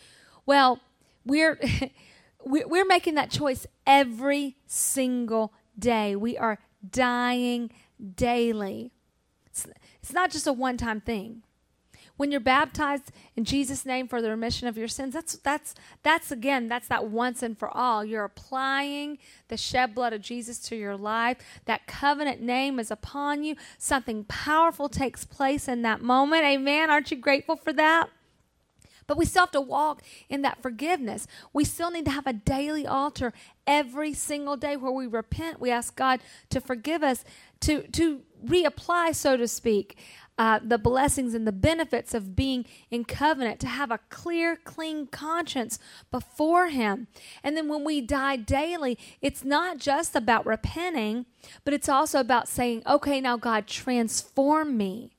Well, 0.47 0.81
we're 1.25 1.61
we're 2.45 2.85
making 2.85 3.15
that 3.15 3.31
choice 3.31 3.67
every 3.87 4.57
single 4.67 5.53
day. 5.79 6.17
We 6.17 6.37
are 6.37 6.59
dying 6.89 7.71
daily. 8.15 8.93
It's, 9.47 9.67
it's 10.03 10.13
not 10.13 10.31
just 10.31 10.47
a 10.47 10.53
one-time 10.53 11.01
thing. 11.01 11.43
When 12.17 12.31
you're 12.31 12.41
baptized 12.41 13.11
in 13.37 13.45
Jesus' 13.45 13.87
name 13.87 14.07
for 14.07 14.21
the 14.21 14.31
remission 14.31 14.69
of 14.69 14.77
your 14.77 14.89
sins, 14.89 15.15
that's 15.15 15.37
that's 15.37 15.75
that's 16.03 16.31
again, 16.31 16.69
that's 16.69 16.89
that 16.89 17.07
once 17.07 17.43
and 17.43 17.59
for 17.59 17.69
all. 17.69 18.05
You're 18.05 18.25
applying 18.25 19.19
the 19.49 19.57
shed 19.57 19.95
blood 19.95 20.13
of 20.13 20.21
Jesus 20.21 20.59
to 20.69 20.77
your 20.77 20.97
life. 20.97 21.39
That 21.65 21.87
covenant 21.87 22.41
name 22.41 22.79
is 22.79 22.91
upon 22.91 23.45
you. 23.45 23.57
Something 23.79 24.25
powerful 24.25 24.89
takes 24.89 25.25
place 25.25 25.69
in 25.69 25.83
that 25.83 26.03
moment. 26.03 26.45
Amen. 26.45 26.91
Aren't 26.91 27.11
you 27.11 27.17
grateful 27.17 27.57
for 27.57 27.73
that? 27.73 28.11
But 29.07 29.17
we 29.17 29.25
still 29.25 29.43
have 29.43 29.51
to 29.53 29.61
walk 29.61 30.03
in 30.29 30.43
that 30.43 30.63
forgiveness. 30.63 31.27
We 31.53 31.65
still 31.65 31.91
need 31.91 32.05
to 32.07 32.11
have 32.11 32.27
a 32.27 32.33
daily 32.33 32.87
altar 32.87 33.33
every 33.67 34.15
single 34.15 34.57
day 34.57 34.77
where 34.77 34.93
we 34.93 35.07
repent. 35.07 35.61
We 35.61 35.71
ask 35.71 35.95
God 35.97 36.21
to 36.51 36.61
forgive 36.61 37.03
us, 37.03 37.25
to, 37.61 37.83
to 37.89 38.23
reapply, 38.45 39.15
so 39.15 39.37
to 39.37 39.49
speak, 39.49 39.99
uh, 40.39 40.59
the 40.63 40.79
blessings 40.79 41.35
and 41.35 41.47
the 41.47 41.53
benefits 41.53 42.15
of 42.15 42.35
being 42.35 42.65
in 42.91 43.05
covenant, 43.05 43.61
to 43.61 43.67
have 43.67 43.91
a 43.91 44.01
clear, 44.09 44.57
clean 44.57 45.07
conscience 45.07 45.79
before 46.11 46.69
Him. 46.69 47.07
And 47.45 47.57
then 47.57 47.69
when 47.69 47.85
we 47.85 48.01
die 48.01 48.37
daily, 48.37 48.99
it's 49.21 49.45
not 49.45 49.79
just 49.79 50.17
about 50.17 50.47
repenting, 50.47 51.27
but 51.65 51.75
it's 51.75 51.89
also 51.89 52.19
about 52.21 52.49
saying, 52.49 52.83
okay, 52.87 53.21
now 53.21 53.37
God, 53.37 53.67
transform 53.67 54.77
me. 54.77 55.11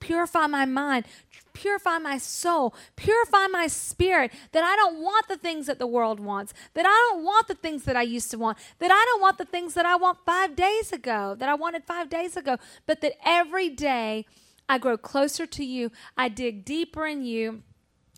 Purify 0.00 0.48
my 0.48 0.64
mind, 0.64 1.04
purify 1.52 1.98
my 1.98 2.18
soul, 2.18 2.74
purify 2.96 3.46
my 3.46 3.68
spirit, 3.68 4.32
that 4.50 4.64
I 4.64 4.74
don't 4.74 5.00
want 5.00 5.28
the 5.28 5.36
things 5.36 5.66
that 5.66 5.78
the 5.78 5.86
world 5.86 6.18
wants, 6.18 6.52
that 6.74 6.84
I 6.84 7.10
don't 7.10 7.24
want 7.24 7.46
the 7.46 7.54
things 7.54 7.84
that 7.84 7.94
I 7.94 8.02
used 8.02 8.30
to 8.32 8.38
want, 8.38 8.58
that 8.80 8.90
I 8.90 9.04
don't 9.10 9.20
want 9.20 9.38
the 9.38 9.44
things 9.44 9.74
that 9.74 9.86
I 9.86 9.94
want 9.94 10.18
five 10.26 10.56
days 10.56 10.92
ago, 10.92 11.36
that 11.38 11.48
I 11.48 11.54
wanted 11.54 11.84
five 11.84 12.10
days 12.10 12.36
ago, 12.36 12.56
but 12.84 13.00
that 13.00 13.12
every 13.24 13.68
day 13.68 14.26
I 14.72 14.78
grow 14.78 14.96
closer 14.96 15.44
to 15.44 15.62
you, 15.62 15.90
I 16.16 16.30
dig 16.30 16.64
deeper 16.64 17.06
in 17.06 17.26
you, 17.26 17.62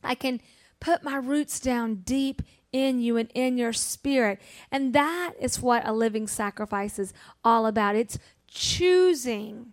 I 0.05 0.15
can 0.15 0.41
put 0.79 1.03
my 1.03 1.17
roots 1.17 1.59
down 1.59 1.97
deep 2.05 2.43
in 2.71 3.01
you 3.01 3.17
and 3.17 3.29
in 3.35 3.59
your 3.59 3.73
spirit. 3.73 4.41
And 4.71 4.93
that 4.93 5.33
is 5.41 5.61
what 5.61 5.85
a 5.85 5.93
living 5.93 6.29
sacrifice 6.29 6.97
is 6.97 7.13
all 7.43 7.67
about. 7.67 7.97
It's 7.97 8.21
choosing 8.47 9.73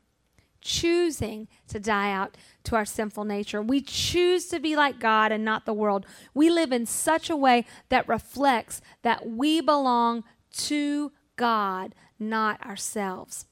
choosing 0.61 1.47
to 1.67 1.79
die 1.79 2.11
out 2.11 2.37
to 2.63 2.75
our 2.75 2.85
sinful 2.85 3.25
nature. 3.25 3.61
We 3.61 3.81
choose 3.81 4.47
to 4.47 4.59
be 4.59 4.75
like 4.75 4.99
God 4.99 5.31
and 5.31 5.43
not 5.43 5.65
the 5.65 5.73
world. 5.73 6.05
We 6.33 6.49
live 6.49 6.71
in 6.71 6.85
such 6.85 7.29
a 7.29 7.35
way 7.35 7.65
that 7.89 8.07
reflects 8.07 8.81
that 9.01 9.27
we 9.27 9.61
belong 9.61 10.23
to 10.53 11.11
God, 11.35 11.95
not 12.19 12.63
ourselves. 12.65 13.45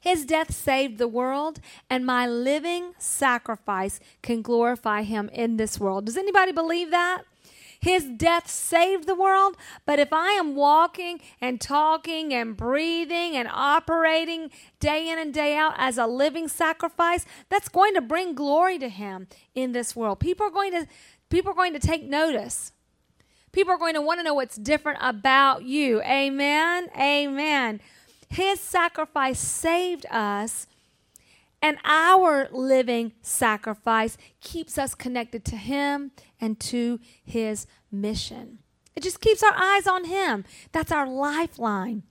His 0.00 0.24
death 0.24 0.52
saved 0.54 0.98
the 0.98 1.08
world, 1.08 1.60
and 1.90 2.06
my 2.06 2.26
living 2.26 2.94
sacrifice 2.98 4.00
can 4.22 4.42
glorify 4.42 5.02
him 5.02 5.28
in 5.32 5.56
this 5.56 5.78
world. 5.80 6.06
Does 6.06 6.16
anybody 6.16 6.52
believe 6.52 6.90
that? 6.90 7.22
His 7.80 8.04
death 8.04 8.50
saved 8.50 9.06
the 9.06 9.14
world. 9.14 9.56
But 9.86 9.98
if 9.98 10.12
I 10.12 10.32
am 10.32 10.56
walking 10.56 11.20
and 11.40 11.60
talking 11.60 12.34
and 12.34 12.56
breathing 12.56 13.36
and 13.36 13.48
operating 13.50 14.50
day 14.80 15.08
in 15.08 15.18
and 15.18 15.32
day 15.32 15.56
out 15.56 15.74
as 15.76 15.98
a 15.98 16.06
living 16.06 16.48
sacrifice, 16.48 17.24
that's 17.48 17.68
going 17.68 17.94
to 17.94 18.00
bring 18.00 18.34
glory 18.34 18.78
to 18.78 18.88
him 18.88 19.28
in 19.54 19.72
this 19.72 19.94
world. 19.94 20.20
People 20.20 20.46
are 20.46 20.50
going 20.50 20.72
to 20.72 20.86
people 21.30 21.52
are 21.52 21.56
going 21.56 21.74
to 21.74 21.78
take 21.78 22.02
notice. 22.02 22.72
People 23.52 23.72
are 23.72 23.78
going 23.78 23.94
to 23.94 24.02
want 24.02 24.20
to 24.20 24.24
know 24.24 24.34
what's 24.34 24.56
different 24.56 24.98
about 25.00 25.62
you. 25.62 26.02
Amen. 26.02 26.88
Amen. 26.96 27.80
His 28.28 28.60
sacrifice 28.60 29.38
saved 29.38 30.06
us 30.10 30.66
and 31.60 31.78
our 31.84 32.48
living 32.52 33.12
sacrifice 33.22 34.16
keeps 34.40 34.78
us 34.78 34.94
connected 34.94 35.44
to 35.46 35.56
Him 35.56 36.12
and 36.40 36.58
to 36.60 37.00
His 37.24 37.66
mission. 37.90 38.58
It 38.94 39.02
just 39.02 39.20
keeps 39.20 39.42
our 39.42 39.54
eyes 39.56 39.86
on 39.86 40.04
Him. 40.04 40.44
That's 40.72 40.92
our 40.92 41.08
lifeline. 41.08 42.04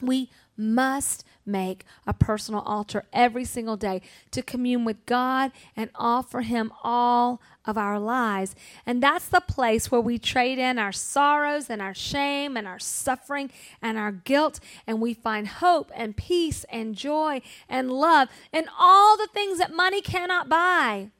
We 0.00 0.30
must 0.56 1.24
make 1.46 1.84
a 2.06 2.12
personal 2.12 2.60
altar 2.62 3.04
every 3.12 3.44
single 3.44 3.76
day 3.76 4.02
to 4.32 4.42
commune 4.42 4.84
with 4.84 5.04
God 5.06 5.52
and 5.76 5.90
offer 5.94 6.40
Him 6.40 6.72
all 6.82 7.40
of 7.64 7.76
our 7.76 7.98
lives. 7.98 8.54
And 8.84 9.02
that's 9.02 9.28
the 9.28 9.40
place 9.40 9.90
where 9.90 10.00
we 10.00 10.18
trade 10.18 10.58
in 10.58 10.78
our 10.78 10.92
sorrows 10.92 11.68
and 11.68 11.82
our 11.82 11.94
shame 11.94 12.56
and 12.56 12.66
our 12.66 12.78
suffering 12.78 13.50
and 13.82 13.98
our 13.98 14.12
guilt, 14.12 14.60
and 14.86 15.00
we 15.00 15.14
find 15.14 15.48
hope 15.48 15.90
and 15.94 16.16
peace 16.16 16.64
and 16.70 16.94
joy 16.94 17.42
and 17.68 17.90
love 17.90 18.28
and 18.52 18.68
all 18.78 19.16
the 19.16 19.28
things 19.28 19.58
that 19.58 19.74
money 19.74 20.00
cannot 20.00 20.48
buy 20.48 21.10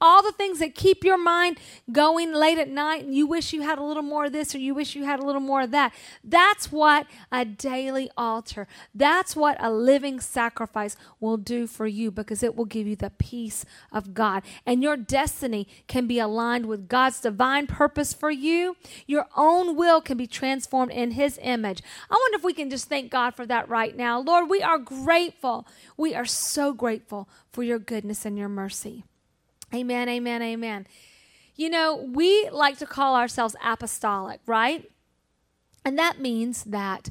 all 0.00 0.22
the 0.22 0.32
things 0.32 0.58
that 0.58 0.74
keep 0.74 1.04
your 1.04 1.18
mind 1.18 1.58
going 1.90 2.32
late 2.32 2.58
at 2.58 2.68
night 2.68 3.04
and 3.04 3.14
you 3.14 3.26
wish 3.26 3.52
you 3.52 3.62
had 3.62 3.78
a 3.78 3.82
little 3.82 4.02
more 4.02 4.26
of 4.26 4.32
this 4.32 4.54
or 4.54 4.58
you 4.58 4.74
wish 4.74 4.94
you 4.94 5.04
had 5.04 5.20
a 5.20 5.24
little 5.24 5.40
more 5.40 5.62
of 5.62 5.70
that. 5.70 5.92
That's 6.22 6.70
what 6.70 7.06
a 7.32 7.44
daily 7.44 8.10
altar, 8.16 8.66
that's 8.94 9.34
what 9.34 9.56
a 9.60 9.70
living 9.70 10.20
sacrifice 10.20 10.96
will 11.20 11.36
do 11.36 11.66
for 11.66 11.86
you 11.86 12.10
because 12.10 12.42
it 12.42 12.54
will 12.56 12.64
give 12.64 12.86
you 12.86 12.96
the 12.96 13.10
peace 13.10 13.64
of 13.92 14.14
God. 14.14 14.42
And 14.66 14.82
your 14.82 14.96
destiny 14.96 15.66
can 15.86 16.06
be 16.06 16.18
aligned 16.18 16.66
with 16.66 16.88
God's 16.88 17.20
divine 17.20 17.66
purpose 17.66 18.12
for 18.12 18.30
you. 18.30 18.76
Your 19.06 19.26
own 19.36 19.76
will 19.76 20.00
can 20.00 20.16
be 20.16 20.26
transformed 20.26 20.92
in 20.92 21.12
His 21.12 21.38
image. 21.42 21.82
I 22.10 22.14
wonder 22.14 22.36
if 22.36 22.44
we 22.44 22.52
can 22.52 22.70
just 22.70 22.88
thank 22.88 23.10
God 23.10 23.34
for 23.34 23.46
that 23.46 23.68
right 23.68 23.96
now. 23.96 24.20
Lord, 24.20 24.48
we 24.48 24.62
are 24.62 24.78
grateful. 24.78 25.66
We 25.96 26.14
are 26.14 26.24
so 26.24 26.72
grateful 26.72 27.28
for 27.50 27.62
your 27.62 27.78
goodness 27.78 28.24
and 28.24 28.38
your 28.38 28.48
mercy. 28.48 29.04
Amen, 29.74 30.08
amen, 30.08 30.42
amen. 30.42 30.86
You 31.54 31.68
know, 31.68 31.96
we 31.96 32.48
like 32.50 32.78
to 32.78 32.86
call 32.86 33.16
ourselves 33.16 33.56
apostolic, 33.62 34.40
right? 34.46 34.90
And 35.84 35.98
that 35.98 36.20
means 36.20 36.64
that 36.64 37.10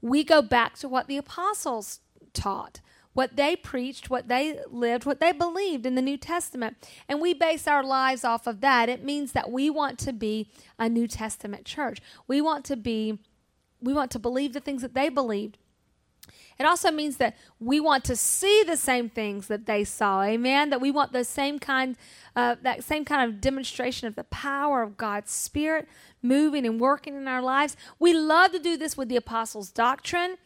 we 0.00 0.22
go 0.22 0.42
back 0.42 0.76
to 0.78 0.88
what 0.88 1.08
the 1.08 1.16
apostles 1.16 2.00
taught, 2.32 2.80
what 3.12 3.36
they 3.36 3.56
preached, 3.56 4.10
what 4.10 4.28
they 4.28 4.60
lived, 4.70 5.06
what 5.06 5.20
they 5.20 5.32
believed 5.32 5.86
in 5.86 5.94
the 5.94 6.02
New 6.02 6.18
Testament. 6.18 6.76
And 7.08 7.20
we 7.20 7.32
base 7.34 7.66
our 7.66 7.82
lives 7.82 8.24
off 8.24 8.46
of 8.46 8.60
that. 8.60 8.88
It 8.88 9.02
means 9.02 9.32
that 9.32 9.50
we 9.50 9.70
want 9.70 9.98
to 10.00 10.12
be 10.12 10.50
a 10.78 10.88
New 10.88 11.08
Testament 11.08 11.64
church. 11.64 12.00
We 12.28 12.40
want 12.40 12.64
to 12.66 12.76
be, 12.76 13.18
we 13.80 13.94
want 13.94 14.10
to 14.12 14.18
believe 14.18 14.52
the 14.52 14.60
things 14.60 14.82
that 14.82 14.94
they 14.94 15.08
believed. 15.08 15.56
It 16.58 16.64
also 16.64 16.90
means 16.90 17.18
that 17.18 17.36
we 17.60 17.80
want 17.80 18.04
to 18.04 18.16
see 18.16 18.62
the 18.62 18.76
same 18.76 19.10
things 19.10 19.46
that 19.48 19.66
they 19.66 19.84
saw. 19.84 20.22
Amen. 20.22 20.70
That 20.70 20.80
we 20.80 20.90
want 20.90 21.12
the 21.12 21.24
same 21.24 21.58
kind, 21.58 21.96
uh, 22.34 22.56
that 22.62 22.82
same 22.82 23.04
kind 23.04 23.28
of 23.28 23.40
demonstration 23.40 24.08
of 24.08 24.14
the 24.14 24.24
power 24.24 24.82
of 24.82 24.96
God's 24.96 25.30
Spirit 25.30 25.88
moving 26.22 26.66
and 26.66 26.80
working 26.80 27.14
in 27.14 27.28
our 27.28 27.42
lives. 27.42 27.76
We 27.98 28.14
love 28.14 28.52
to 28.52 28.58
do 28.58 28.76
this 28.76 28.96
with 28.96 29.08
the 29.08 29.16
apostles' 29.16 29.70
doctrine. 29.70 30.36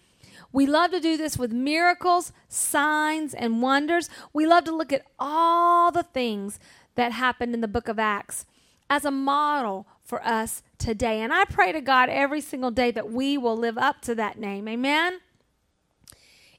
We 0.53 0.67
love 0.67 0.91
to 0.91 1.01
do 1.01 1.17
this 1.17 1.39
with 1.39 1.53
miracles, 1.53 2.33
signs, 2.49 3.35
and 3.35 3.63
wonders. 3.63 4.11
We 4.33 4.47
love 4.47 4.65
to 4.65 4.75
look 4.75 4.93
at 4.93 5.07
all 5.19 5.93
the 5.93 6.03
things 6.03 6.59
that 6.97 7.13
happened 7.13 7.55
in 7.55 7.61
the 7.61 7.69
book 7.69 7.89
of 7.89 7.99
Acts 7.99 8.47
as 8.89 9.05
a 9.05 9.13
model 9.13 9.87
for 10.03 10.25
us 10.27 10.63
today. 10.77 11.21
And 11.21 11.33
I 11.33 11.45
pray 11.45 11.71
to 11.71 11.81
God 11.81 12.09
every 12.09 12.41
single 12.41 12.73
day 12.73 12.91
that 12.91 13.13
we 13.13 13.39
will 13.39 13.57
live 13.57 13.79
up 13.79 14.03
to 14.03 14.15
that 14.17 14.39
name. 14.39 14.67
Amen. 14.67 15.21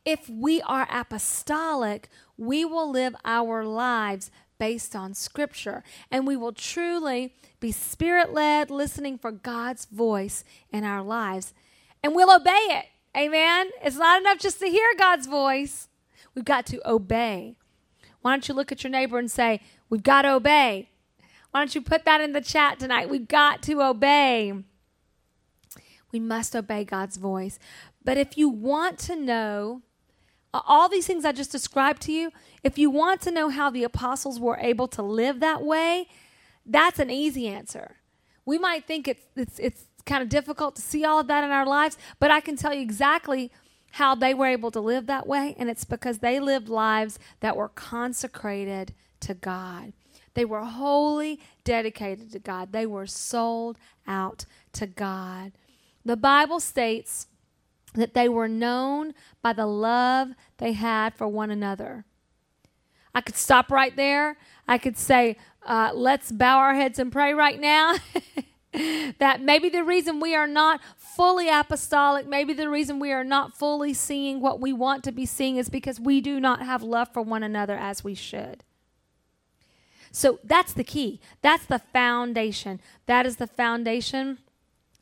If 0.06 0.28
we 0.30 0.62
are 0.62 0.88
apostolic, 0.90 2.10
we 2.38 2.66
will 2.66 2.90
live 2.90 3.16
our 3.24 3.64
lives 3.64 4.32
based 4.58 4.96
on 4.96 5.14
Scripture, 5.14 5.84
and 6.10 6.28
we 6.28 6.36
will 6.36 6.54
truly 6.54 7.34
be 7.60 7.72
spirit 7.72 8.34
led, 8.34 8.70
listening 8.70 9.18
for 9.18 9.32
God's 9.32 9.86
voice 9.86 10.44
in 10.72 10.84
our 10.84 11.02
lives, 11.02 11.54
and 12.04 12.16
we'll 12.16 12.36
obey 12.36 12.52
it. 12.52 12.86
Amen. 13.18 13.70
It's 13.84 13.98
not 13.98 14.22
enough 14.22 14.40
just 14.40 14.60
to 14.60 14.68
hear 14.68 14.88
God's 14.98 15.28
voice, 15.28 15.90
we've 16.34 16.46
got 16.46 16.66
to 16.68 16.90
obey. 16.90 17.56
Why 18.22 18.34
don't 18.34 18.48
you 18.48 18.54
look 18.54 18.72
at 18.72 18.84
your 18.84 18.92
neighbor 18.92 19.18
and 19.18 19.30
say, 19.30 19.62
We've 19.90 20.04
got 20.04 20.22
to 20.22 20.34
obey? 20.34 20.90
Why 21.52 21.60
don't 21.60 21.76
you 21.76 21.82
put 21.82 22.06
that 22.06 22.22
in 22.22 22.32
the 22.32 22.42
chat 22.42 22.80
tonight? 22.80 23.10
We've 23.10 23.28
got 23.28 23.62
to 23.64 23.82
obey. 23.82 24.54
We 26.12 26.20
must 26.20 26.56
obey 26.56 26.86
God's 26.86 27.18
voice. 27.18 27.60
But 28.04 28.18
if 28.18 28.38
you 28.38 28.48
want 28.50 29.00
to 29.00 29.16
know 29.16 29.82
all 30.54 30.90
these 30.90 31.08
things 31.08 31.26
I 31.26 31.32
just 31.32 31.52
described 31.52 32.02
to 32.04 32.12
you, 32.12 32.32
if 32.64 32.78
you 32.78 32.90
want 32.90 33.22
to 33.22 33.32
know 33.32 33.50
how 33.50 33.70
the 33.70 33.84
apostles 33.84 34.40
were 34.40 34.58
able 34.58 34.88
to 34.90 35.02
live 35.02 35.40
that 35.40 35.64
way, 35.64 36.08
that's 36.66 37.00
an 37.00 37.10
easy 37.10 37.48
answer. 37.48 37.98
We 38.46 38.58
might 38.58 38.86
think 38.86 39.08
it's 39.08 39.26
it's 39.36 39.60
it's 39.60 39.86
kind 40.06 40.24
of 40.24 40.30
difficult 40.30 40.76
to 40.76 40.82
see 40.82 41.06
all 41.06 41.20
of 41.20 41.28
that 41.28 41.44
in 41.44 41.52
our 41.52 41.66
lives, 41.66 41.98
but 42.20 42.32
I 42.32 42.42
can 42.42 42.56
tell 42.56 42.74
you 42.74 42.82
exactly 42.82 43.52
how 43.92 44.16
they 44.16 44.34
were 44.34 44.48
able 44.48 44.72
to 44.72 44.80
live 44.80 45.06
that 45.08 45.28
way, 45.28 45.56
and 45.58 45.70
it's 45.70 45.86
because 45.86 46.20
they 46.20 46.40
lived 46.40 46.70
lives 46.70 47.20
that 47.42 47.56
were 47.56 47.70
consecrated 47.70 48.94
to 49.20 49.34
God. 49.34 49.94
They 50.34 50.46
were 50.46 50.64
wholly 50.64 51.40
dedicated 51.64 52.32
to 52.32 52.40
God. 52.40 52.72
They 52.72 52.86
were 52.86 53.06
sold 53.06 53.78
out 54.08 54.46
to 54.74 54.88
God. 54.88 55.52
The 56.06 56.18
Bible 56.18 56.60
states 56.60 57.28
that 57.94 58.14
they 58.14 58.30
were 58.30 58.48
known 58.48 59.14
by 59.42 59.54
the 59.54 59.66
love 59.66 60.30
they 60.58 60.74
had 60.74 61.14
for 61.14 61.28
one 61.28 61.52
another. 61.52 62.06
I 63.14 63.22
could 63.22 63.36
stop 63.36 63.72
right 63.72 63.96
there. 63.96 64.38
I 64.68 64.78
could 64.78 64.98
say, 64.98 65.38
uh, 65.66 65.92
let's 65.94 66.32
bow 66.32 66.58
our 66.60 66.76
heads 66.76 67.00
and 67.00 67.12
pray 67.12 67.34
right 67.34 67.60
now. 67.60 67.96
that 69.20 69.42
maybe 69.42 69.68
the 69.68 69.84
reason 69.84 70.20
we 70.20 70.34
are 70.34 70.48
not 70.48 70.80
fully 70.96 71.50
apostolic, 71.50 72.26
maybe 72.26 72.54
the 72.54 72.70
reason 72.70 73.00
we 73.00 73.12
are 73.12 73.24
not 73.24 73.54
fully 73.54 73.94
seeing 73.94 74.40
what 74.40 74.62
we 74.62 74.72
want 74.72 75.04
to 75.04 75.12
be 75.12 75.26
seeing 75.26 75.58
is 75.58 75.70
because 75.70 76.00
we 76.00 76.22
do 76.22 76.40
not 76.40 76.62
have 76.62 76.82
love 76.82 77.10
for 77.12 77.22
one 77.22 77.44
another 77.44 77.76
as 77.76 78.04
we 78.04 78.16
should. 78.16 78.64
So 80.12 80.40
that's 80.44 80.74
the 80.74 80.84
key. 80.84 81.20
That's 81.42 81.66
the 81.66 81.80
foundation. 81.80 82.80
That 83.06 83.26
is 83.26 83.38
the 83.38 83.48
foundation. 83.48 84.40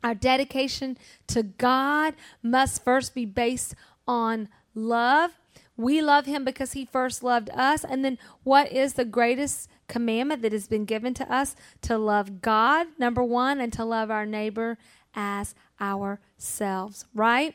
Our 0.02 0.14
dedication 0.14 0.96
to 1.28 1.42
God 1.42 2.14
must 2.42 2.84
first 2.84 3.14
be 3.14 3.24
based 3.24 3.74
on 4.06 4.48
love. 4.74 5.32
We 5.76 6.02
love 6.02 6.26
Him 6.26 6.44
because 6.44 6.72
He 6.72 6.84
first 6.84 7.22
loved 7.22 7.50
us. 7.50 7.84
And 7.84 8.04
then, 8.04 8.18
what 8.42 8.72
is 8.72 8.94
the 8.94 9.04
greatest 9.04 9.68
commandment 9.88 10.42
that 10.42 10.52
has 10.52 10.68
been 10.68 10.84
given 10.84 11.14
to 11.14 11.32
us? 11.32 11.56
To 11.82 11.98
love 11.98 12.42
God, 12.42 12.88
number 12.98 13.22
one, 13.22 13.60
and 13.60 13.72
to 13.74 13.84
love 13.84 14.10
our 14.10 14.26
neighbor 14.26 14.78
as 15.14 15.54
ourselves, 15.80 17.04
right? 17.14 17.54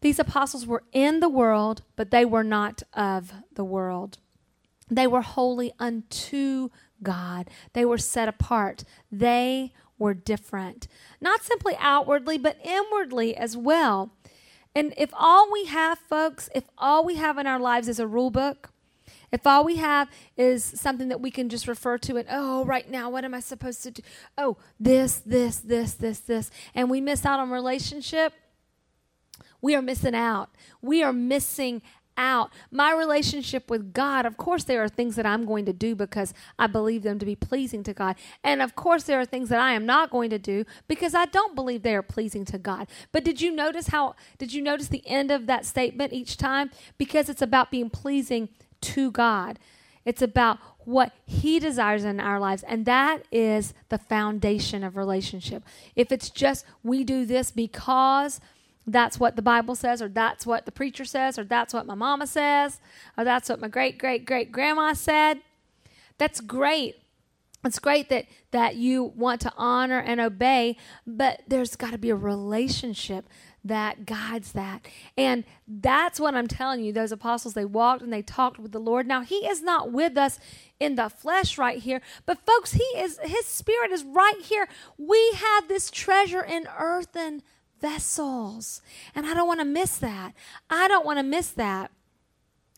These 0.00 0.18
apostles 0.18 0.66
were 0.66 0.84
in 0.92 1.20
the 1.20 1.28
world, 1.28 1.82
but 1.96 2.10
they 2.10 2.24
were 2.24 2.44
not 2.44 2.82
of 2.94 3.32
the 3.54 3.64
world. 3.64 4.18
They 4.90 5.06
were 5.06 5.22
holy 5.22 5.72
unto 5.78 6.70
God. 7.02 7.50
They 7.72 7.84
were 7.84 7.98
set 7.98 8.28
apart. 8.28 8.84
They 9.10 9.72
were 9.98 10.14
different, 10.14 10.88
not 11.20 11.42
simply 11.42 11.76
outwardly, 11.78 12.38
but 12.38 12.58
inwardly 12.64 13.36
as 13.36 13.56
well. 13.56 14.12
And 14.74 14.94
if 14.96 15.10
all 15.12 15.50
we 15.50 15.64
have, 15.64 15.98
folks, 15.98 16.48
if 16.54 16.64
all 16.76 17.04
we 17.04 17.16
have 17.16 17.38
in 17.38 17.46
our 17.46 17.58
lives 17.58 17.88
is 17.88 17.98
a 17.98 18.06
rule 18.06 18.30
book, 18.30 18.70
if 19.30 19.46
all 19.46 19.64
we 19.64 19.76
have 19.76 20.08
is 20.36 20.64
something 20.64 21.08
that 21.08 21.20
we 21.20 21.30
can 21.30 21.48
just 21.48 21.68
refer 21.68 21.98
to 21.98 22.16
and, 22.16 22.28
oh, 22.30 22.64
right 22.64 22.88
now, 22.88 23.10
what 23.10 23.24
am 23.24 23.34
I 23.34 23.40
supposed 23.40 23.82
to 23.82 23.90
do? 23.90 24.02
Oh, 24.36 24.56
this, 24.80 25.22
this, 25.24 25.58
this, 25.58 25.94
this, 25.94 26.20
this, 26.20 26.50
and 26.74 26.88
we 26.90 27.00
miss 27.00 27.26
out 27.26 27.40
on 27.40 27.50
relationship, 27.50 28.32
we 29.60 29.74
are 29.74 29.82
missing 29.82 30.14
out. 30.14 30.50
We 30.80 31.02
are 31.02 31.12
missing 31.12 31.82
out. 32.18 32.52
My 32.70 32.92
relationship 32.92 33.70
with 33.70 33.94
God, 33.94 34.26
of 34.26 34.36
course, 34.36 34.64
there 34.64 34.82
are 34.82 34.88
things 34.88 35.16
that 35.16 35.24
I'm 35.24 35.46
going 35.46 35.64
to 35.64 35.72
do 35.72 35.94
because 35.94 36.34
I 36.58 36.66
believe 36.66 37.02
them 37.02 37.18
to 37.18 37.24
be 37.24 37.36
pleasing 37.36 37.82
to 37.84 37.94
God. 37.94 38.16
And 38.44 38.60
of 38.60 38.74
course, 38.74 39.04
there 39.04 39.18
are 39.20 39.24
things 39.24 39.48
that 39.48 39.60
I 39.60 39.72
am 39.72 39.86
not 39.86 40.10
going 40.10 40.28
to 40.30 40.38
do 40.38 40.64
because 40.88 41.14
I 41.14 41.24
don't 41.24 41.54
believe 41.54 41.82
they 41.82 41.94
are 41.94 42.02
pleasing 42.02 42.44
to 42.46 42.58
God. 42.58 42.88
But 43.12 43.24
did 43.24 43.40
you 43.40 43.50
notice 43.50 43.88
how, 43.88 44.16
did 44.36 44.52
you 44.52 44.60
notice 44.60 44.88
the 44.88 45.06
end 45.06 45.30
of 45.30 45.46
that 45.46 45.64
statement 45.64 46.12
each 46.12 46.36
time? 46.36 46.70
Because 46.98 47.28
it's 47.28 47.42
about 47.42 47.70
being 47.70 47.88
pleasing 47.88 48.50
to 48.80 49.10
God. 49.10 49.58
It's 50.04 50.22
about 50.22 50.58
what 50.80 51.12
He 51.26 51.58
desires 51.58 52.04
in 52.04 52.18
our 52.18 52.40
lives. 52.40 52.62
And 52.62 52.86
that 52.86 53.24
is 53.30 53.74
the 53.90 53.98
foundation 53.98 54.82
of 54.82 54.96
relationship. 54.96 55.62
If 55.94 56.10
it's 56.10 56.30
just 56.30 56.64
we 56.82 57.04
do 57.04 57.26
this 57.26 57.50
because 57.50 58.40
that's 58.92 59.20
what 59.20 59.36
the 59.36 59.42
Bible 59.42 59.74
says, 59.74 60.00
or 60.02 60.08
that's 60.08 60.46
what 60.46 60.64
the 60.64 60.72
preacher 60.72 61.04
says, 61.04 61.38
or 61.38 61.44
that's 61.44 61.74
what 61.74 61.86
my 61.86 61.94
mama 61.94 62.26
says, 62.26 62.80
or 63.16 63.24
that's 63.24 63.48
what 63.48 63.60
my 63.60 63.68
great 63.68 63.98
great 63.98 64.24
great 64.24 64.50
grandma 64.50 64.92
said. 64.94 65.40
That's 66.16 66.40
great. 66.40 66.96
It's 67.64 67.78
great 67.78 68.08
that 68.08 68.26
that 68.50 68.76
you 68.76 69.04
want 69.04 69.40
to 69.42 69.52
honor 69.56 69.98
and 69.98 70.20
obey, 70.20 70.76
but 71.06 71.42
there's 71.46 71.76
got 71.76 71.90
to 71.90 71.98
be 71.98 72.10
a 72.10 72.16
relationship 72.16 73.26
that 73.64 74.06
guides 74.06 74.52
that. 74.52 74.86
And 75.16 75.44
that's 75.66 76.18
what 76.18 76.34
I'm 76.34 76.46
telling 76.46 76.80
you. 76.80 76.92
Those 76.92 77.12
apostles, 77.12 77.54
they 77.54 77.64
walked 77.64 78.02
and 78.02 78.12
they 78.12 78.22
talked 78.22 78.58
with 78.58 78.72
the 78.72 78.78
Lord. 78.78 79.06
Now, 79.06 79.22
He 79.22 79.46
is 79.46 79.62
not 79.62 79.92
with 79.92 80.16
us 80.16 80.38
in 80.80 80.94
the 80.94 81.10
flesh 81.10 81.58
right 81.58 81.78
here, 81.78 82.00
but 82.24 82.46
folks, 82.46 82.72
He 82.72 82.84
is, 82.96 83.18
His 83.22 83.44
Spirit 83.44 83.90
is 83.90 84.04
right 84.04 84.40
here. 84.40 84.68
We 84.96 85.32
have 85.34 85.68
this 85.68 85.90
treasure 85.90 86.42
in 86.42 86.66
earthen 86.78 87.42
vessels. 87.80 88.82
And 89.14 89.26
I 89.26 89.34
don't 89.34 89.46
want 89.46 89.60
to 89.60 89.66
miss 89.66 89.98
that. 89.98 90.34
I 90.68 90.88
don't 90.88 91.06
want 91.06 91.18
to 91.18 91.22
miss 91.22 91.50
that. 91.50 91.90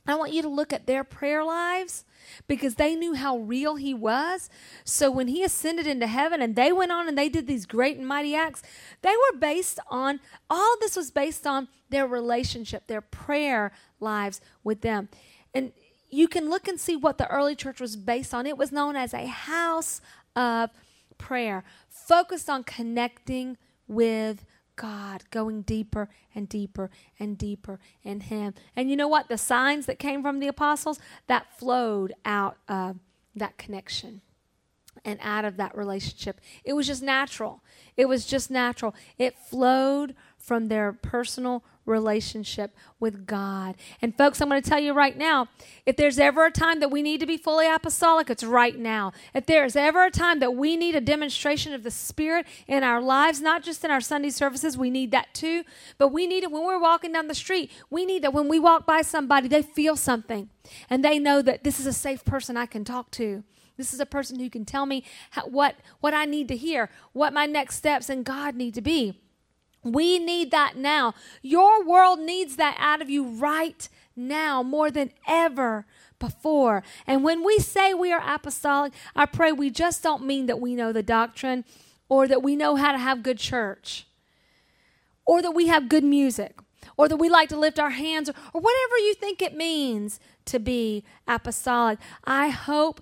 I 0.06 0.14
want 0.14 0.32
you 0.32 0.42
to 0.42 0.48
look 0.48 0.72
at 0.72 0.86
their 0.86 1.04
prayer 1.04 1.44
lives 1.44 2.04
because 2.48 2.76
they 2.76 2.94
knew 2.94 3.14
how 3.14 3.38
real 3.38 3.76
he 3.76 3.92
was. 3.92 4.48
So 4.84 5.10
when 5.10 5.28
he 5.28 5.44
ascended 5.44 5.86
into 5.86 6.06
heaven 6.06 6.40
and 6.40 6.56
they 6.56 6.72
went 6.72 6.92
on 6.92 7.06
and 7.06 7.16
they 7.16 7.28
did 7.28 7.46
these 7.46 7.66
great 7.66 7.98
and 7.98 8.06
mighty 8.06 8.34
acts, 8.34 8.62
they 9.02 9.14
were 9.14 9.38
based 9.38 9.78
on 9.88 10.20
all 10.48 10.76
this 10.80 10.96
was 10.96 11.10
based 11.10 11.46
on 11.46 11.68
their 11.90 12.06
relationship, 12.06 12.86
their 12.86 13.00
prayer 13.00 13.72
lives 14.00 14.40
with 14.64 14.80
them. 14.80 15.08
And 15.54 15.72
you 16.08 16.28
can 16.28 16.48
look 16.50 16.66
and 16.66 16.80
see 16.80 16.96
what 16.96 17.18
the 17.18 17.28
early 17.28 17.54
church 17.54 17.80
was 17.80 17.96
based 17.96 18.34
on. 18.34 18.46
It 18.46 18.58
was 18.58 18.72
known 18.72 18.96
as 18.96 19.14
a 19.14 19.26
house 19.26 20.00
of 20.34 20.70
prayer, 21.18 21.62
focused 21.88 22.48
on 22.48 22.64
connecting 22.64 23.56
with 23.86 24.44
God, 24.80 25.24
going 25.30 25.60
deeper 25.60 26.08
and 26.34 26.48
deeper 26.48 26.90
and 27.18 27.36
deeper 27.36 27.78
in 28.02 28.20
Him. 28.20 28.54
And 28.74 28.88
you 28.88 28.96
know 28.96 29.08
what? 29.08 29.28
The 29.28 29.36
signs 29.36 29.84
that 29.84 29.98
came 29.98 30.22
from 30.22 30.40
the 30.40 30.48
apostles, 30.48 30.98
that 31.26 31.58
flowed 31.58 32.14
out 32.24 32.56
of 32.66 32.96
that 33.36 33.58
connection 33.58 34.22
and 35.04 35.18
out 35.22 35.44
of 35.44 35.58
that 35.58 35.76
relationship. 35.76 36.40
It 36.64 36.72
was 36.72 36.86
just 36.86 37.02
natural. 37.02 37.62
It 37.94 38.08
was 38.08 38.24
just 38.24 38.50
natural. 38.50 38.94
It 39.18 39.36
flowed 39.36 40.14
from 40.38 40.68
their 40.68 40.94
personal 40.94 41.62
relationship 41.86 42.74
with 42.98 43.26
God. 43.26 43.76
And 44.00 44.16
folks, 44.16 44.40
I'm 44.40 44.48
going 44.48 44.62
to 44.62 44.68
tell 44.68 44.78
you 44.78 44.92
right 44.92 45.16
now 45.16 45.48
if 45.86 45.96
there's 45.96 46.18
ever 46.18 46.46
a 46.46 46.50
time 46.50 46.80
that 46.80 46.90
we 46.90 47.02
need 47.02 47.20
to 47.20 47.26
be 47.26 47.36
fully 47.36 47.66
apostolic, 47.66 48.30
it's 48.30 48.44
right 48.44 48.78
now. 48.78 49.12
If 49.34 49.46
there's 49.46 49.76
ever 49.76 50.04
a 50.04 50.10
time 50.10 50.40
that 50.40 50.54
we 50.54 50.76
need 50.76 50.94
a 50.94 51.00
demonstration 51.00 51.72
of 51.72 51.82
the 51.82 51.90
Spirit 51.90 52.46
in 52.66 52.84
our 52.84 53.00
lives, 53.00 53.40
not 53.40 53.62
just 53.62 53.84
in 53.84 53.90
our 53.90 54.00
Sunday 54.00 54.30
services, 54.30 54.76
we 54.76 54.90
need 54.90 55.10
that 55.10 55.32
too, 55.34 55.64
but 55.98 56.08
we 56.08 56.26
need 56.26 56.42
it 56.42 56.50
when 56.50 56.64
we're 56.64 56.80
walking 56.80 57.12
down 57.12 57.28
the 57.28 57.34
street. 57.34 57.70
We 57.90 58.06
need 58.06 58.22
that 58.22 58.32
when 58.32 58.48
we 58.48 58.58
walk 58.58 58.86
by 58.86 59.02
somebody, 59.02 59.48
they 59.48 59.62
feel 59.62 59.96
something 59.96 60.48
and 60.88 61.04
they 61.04 61.18
know 61.18 61.42
that 61.42 61.64
this 61.64 61.80
is 61.80 61.86
a 61.86 61.92
safe 61.92 62.24
person 62.24 62.56
I 62.56 62.66
can 62.66 62.84
talk 62.84 63.10
to. 63.12 63.44
This 63.76 63.94
is 63.94 64.00
a 64.00 64.06
person 64.06 64.38
who 64.38 64.50
can 64.50 64.66
tell 64.66 64.84
me 64.84 65.04
how, 65.30 65.46
what, 65.46 65.76
what 66.00 66.12
I 66.12 66.26
need 66.26 66.48
to 66.48 66.56
hear, 66.56 66.90
what 67.12 67.32
my 67.32 67.46
next 67.46 67.76
steps 67.76 68.10
in 68.10 68.22
God 68.22 68.54
need 68.54 68.74
to 68.74 68.82
be. 68.82 69.18
We 69.82 70.18
need 70.18 70.50
that 70.50 70.76
now. 70.76 71.14
Your 71.42 71.84
world 71.84 72.20
needs 72.20 72.56
that 72.56 72.76
out 72.78 73.00
of 73.00 73.08
you 73.08 73.24
right 73.24 73.88
now 74.14 74.62
more 74.62 74.90
than 74.90 75.10
ever 75.26 75.86
before. 76.18 76.82
And 77.06 77.24
when 77.24 77.44
we 77.44 77.58
say 77.58 77.94
we 77.94 78.12
are 78.12 78.22
apostolic, 78.22 78.92
I 79.16 79.26
pray 79.26 79.52
we 79.52 79.70
just 79.70 80.02
don't 80.02 80.26
mean 80.26 80.46
that 80.46 80.60
we 80.60 80.74
know 80.74 80.92
the 80.92 81.02
doctrine 81.02 81.64
or 82.08 82.28
that 82.28 82.42
we 82.42 82.56
know 82.56 82.76
how 82.76 82.92
to 82.92 82.98
have 82.98 83.22
good 83.22 83.38
church 83.38 84.06
or 85.24 85.40
that 85.42 85.52
we 85.52 85.68
have 85.68 85.88
good 85.88 86.04
music 86.04 86.58
or 86.96 87.08
that 87.08 87.16
we 87.16 87.28
like 87.28 87.48
to 87.48 87.56
lift 87.56 87.78
our 87.78 87.90
hands 87.90 88.28
or, 88.28 88.60
whatever 88.60 88.98
you 88.98 89.14
think 89.14 89.40
it 89.40 89.56
means 89.56 90.20
to 90.44 90.58
be 90.58 91.04
apostolic. 91.26 91.98
I 92.24 92.48
hope, 92.48 93.00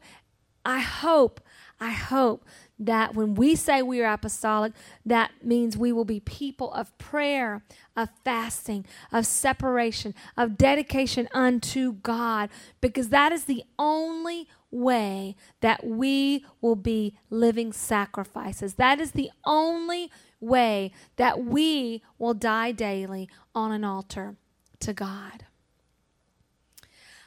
I 0.64 0.80
hope, 0.80 1.40
I 1.80 1.90
hope 1.90 2.44
that 2.78 3.14
when 3.14 3.34
we 3.34 3.54
say 3.56 3.82
we 3.82 4.00
are 4.02 4.12
apostolic, 4.12 4.72
that 5.04 5.32
means 5.42 5.76
we 5.76 5.92
will 5.92 6.04
be 6.04 6.20
people 6.20 6.72
of 6.72 6.96
prayer, 6.98 7.62
of 7.96 8.08
fasting, 8.24 8.86
of 9.12 9.26
separation, 9.26 10.14
of 10.36 10.56
dedication 10.56 11.28
unto 11.32 11.94
God, 11.94 12.50
because 12.80 13.08
that 13.08 13.32
is 13.32 13.44
the 13.44 13.64
only 13.78 14.48
way 14.70 15.34
that 15.60 15.84
we 15.84 16.44
will 16.60 16.76
be 16.76 17.16
living 17.30 17.72
sacrifices. 17.72 18.74
That 18.74 19.00
is 19.00 19.12
the 19.12 19.30
only 19.44 20.10
way 20.40 20.92
that 21.16 21.44
we 21.44 22.02
will 22.18 22.34
die 22.34 22.72
daily 22.72 23.28
on 23.54 23.72
an 23.72 23.84
altar 23.84 24.36
to 24.80 24.92
God. 24.92 25.44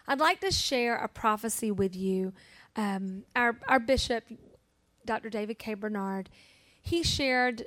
I'd 0.07 0.19
like 0.19 0.39
to 0.41 0.51
share 0.51 0.95
a 0.95 1.07
prophecy 1.07 1.71
with 1.71 1.95
you. 1.95 2.33
Um, 2.75 3.23
our, 3.35 3.57
our 3.67 3.79
bishop 3.79 4.23
Dr. 5.05 5.29
David 5.29 5.59
K. 5.59 5.73
Bernard, 5.73 6.29
he 6.81 7.03
shared 7.03 7.65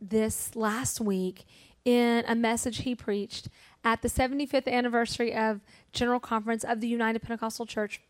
this 0.00 0.54
last 0.54 1.00
week 1.00 1.44
in 1.84 2.24
a 2.26 2.34
message 2.34 2.78
he 2.78 2.94
preached 2.94 3.48
at 3.84 4.02
the 4.02 4.08
75th 4.08 4.66
anniversary 4.66 5.34
of 5.34 5.60
General 5.92 6.20
Conference 6.20 6.64
of 6.64 6.80
the 6.80 6.88
United 6.88 7.20
Pentecostal 7.20 7.66
Church. 7.66 8.00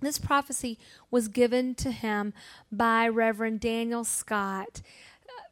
This 0.00 0.18
prophecy 0.18 0.78
was 1.10 1.28
given 1.28 1.74
to 1.76 1.90
him 1.90 2.32
by 2.70 3.08
Reverend 3.08 3.60
Daniel 3.60 4.04
Scott. 4.04 4.80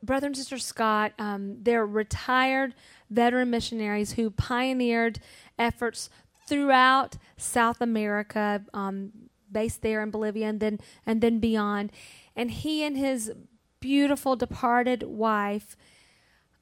Brother 0.03 0.29
and 0.29 0.37
Sister 0.37 0.59
Scott, 0.59 1.13
um, 1.19 1.59
they're 1.63 1.87
retired 1.87 2.75
veteran 3.11 3.51
missionaries 3.51 4.13
who 4.13 4.31
pioneered 4.31 5.21
efforts 5.59 6.11
throughout 6.47 7.17
South 7.37 7.81
America, 7.81 8.65
um, 8.73 9.13
based 9.51 9.83
there 9.83 10.03
in 10.03 10.11
Bolivia 10.11 10.49
and 10.49 10.61
then 10.61 10.79
and 11.05 11.21
then 11.21 11.39
beyond. 11.39 11.91
And 12.37 12.51
he 12.51 12.85
and 12.85 12.97
his 12.97 13.33
beautiful 13.81 14.37
departed 14.37 15.03
wife 15.03 15.77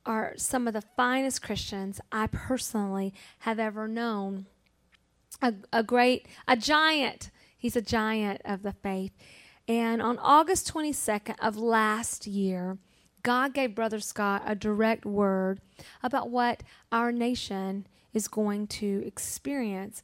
are 0.06 0.34
some 0.36 0.68
of 0.68 0.74
the 0.74 0.82
finest 0.96 1.42
Christians 1.42 2.00
I 2.12 2.28
personally 2.28 3.12
have 3.40 3.58
ever 3.58 3.88
known. 3.88 4.46
A, 5.42 5.54
a 5.72 5.82
great, 5.82 6.26
a 6.46 6.56
giant. 6.56 7.30
He's 7.56 7.76
a 7.76 7.82
giant 7.82 8.40
of 8.44 8.62
the 8.62 8.72
faith. 8.72 9.12
And 9.66 10.00
on 10.02 10.18
August 10.18 10.72
22nd 10.72 11.36
of 11.40 11.56
last 11.56 12.26
year, 12.26 12.78
God 13.22 13.54
gave 13.54 13.74
Brother 13.74 14.00
Scott 14.00 14.42
a 14.46 14.54
direct 14.54 15.06
word 15.06 15.60
about 16.02 16.28
what 16.28 16.62
our 16.92 17.10
nation 17.10 17.86
is 18.12 18.28
going 18.28 18.66
to 18.66 19.02
experience. 19.06 20.02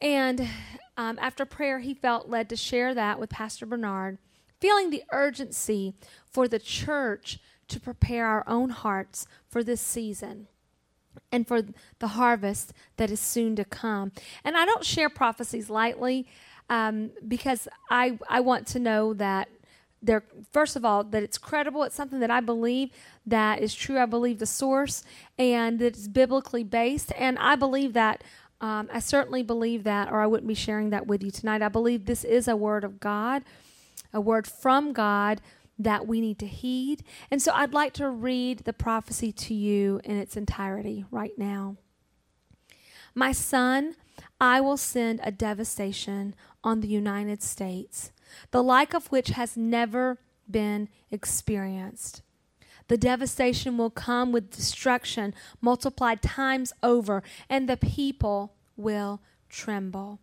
And 0.00 0.48
um, 0.96 1.16
after 1.20 1.44
prayer, 1.44 1.78
he 1.78 1.94
felt 1.94 2.28
led 2.28 2.48
to 2.48 2.56
share 2.56 2.92
that 2.92 3.20
with 3.20 3.30
Pastor 3.30 3.64
Bernard, 3.64 4.18
feeling 4.62 4.90
the 4.90 5.02
urgency 5.10 5.92
for 6.24 6.46
the 6.46 6.58
church 6.60 7.40
to 7.66 7.80
prepare 7.80 8.26
our 8.26 8.44
own 8.46 8.70
hearts 8.70 9.26
for 9.48 9.64
this 9.64 9.80
season 9.80 10.46
and 11.32 11.48
for 11.48 11.62
the 11.98 12.08
harvest 12.08 12.72
that 12.96 13.10
is 13.10 13.18
soon 13.18 13.56
to 13.56 13.64
come. 13.64 14.12
And 14.44 14.56
I 14.56 14.64
don't 14.64 14.84
share 14.84 15.10
prophecies 15.10 15.68
lightly 15.68 16.28
um, 16.70 17.10
because 17.26 17.66
I, 17.90 18.18
I 18.28 18.38
want 18.38 18.68
to 18.68 18.78
know 18.78 19.14
that 19.14 19.48
they're, 20.00 20.24
first 20.52 20.76
of 20.76 20.84
all, 20.84 21.02
that 21.04 21.24
it's 21.24 21.38
credible. 21.38 21.82
It's 21.82 21.96
something 21.96 22.20
that 22.20 22.30
I 22.30 22.40
believe 22.40 22.90
that 23.26 23.60
is 23.60 23.74
true. 23.74 23.98
I 23.98 24.06
believe 24.06 24.38
the 24.38 24.46
source 24.46 25.02
and 25.38 25.80
that 25.80 25.86
it's 25.86 26.08
biblically 26.08 26.64
based. 26.64 27.12
And 27.18 27.36
I 27.38 27.56
believe 27.56 27.94
that 27.94 28.22
um, 28.60 28.88
I 28.92 29.00
certainly 29.00 29.42
believe 29.42 29.82
that, 29.84 30.10
or 30.12 30.20
I 30.20 30.26
wouldn't 30.26 30.46
be 30.46 30.54
sharing 30.54 30.90
that 30.90 31.08
with 31.08 31.22
you 31.22 31.32
tonight. 31.32 31.62
I 31.62 31.68
believe 31.68 32.06
this 32.06 32.22
is 32.22 32.46
a 32.46 32.56
word 32.56 32.84
of 32.84 33.00
God, 33.00 33.42
a 34.12 34.20
word 34.20 34.46
from 34.46 34.92
God 34.92 35.40
that 35.78 36.06
we 36.06 36.20
need 36.20 36.38
to 36.38 36.46
heed. 36.46 37.02
And 37.30 37.40
so 37.40 37.52
I'd 37.54 37.74
like 37.74 37.92
to 37.94 38.08
read 38.08 38.60
the 38.60 38.72
prophecy 38.72 39.32
to 39.32 39.54
you 39.54 40.00
in 40.04 40.16
its 40.16 40.36
entirety 40.36 41.04
right 41.10 41.36
now. 41.36 41.76
My 43.14 43.32
son, 43.32 43.96
I 44.40 44.60
will 44.60 44.76
send 44.76 45.20
a 45.22 45.30
devastation 45.30 46.34
on 46.64 46.80
the 46.80 46.88
United 46.88 47.42
States, 47.42 48.12
the 48.50 48.62
like 48.62 48.94
of 48.94 49.08
which 49.08 49.28
has 49.28 49.56
never 49.56 50.18
been 50.50 50.88
experienced. 51.10 52.22
The 52.88 52.96
devastation 52.96 53.78
will 53.78 53.90
come 53.90 54.32
with 54.32 54.50
destruction 54.50 55.34
multiplied 55.60 56.22
times 56.22 56.72
over, 56.82 57.22
and 57.48 57.68
the 57.68 57.76
people 57.76 58.54
will 58.76 59.20
tremble. 59.48 60.20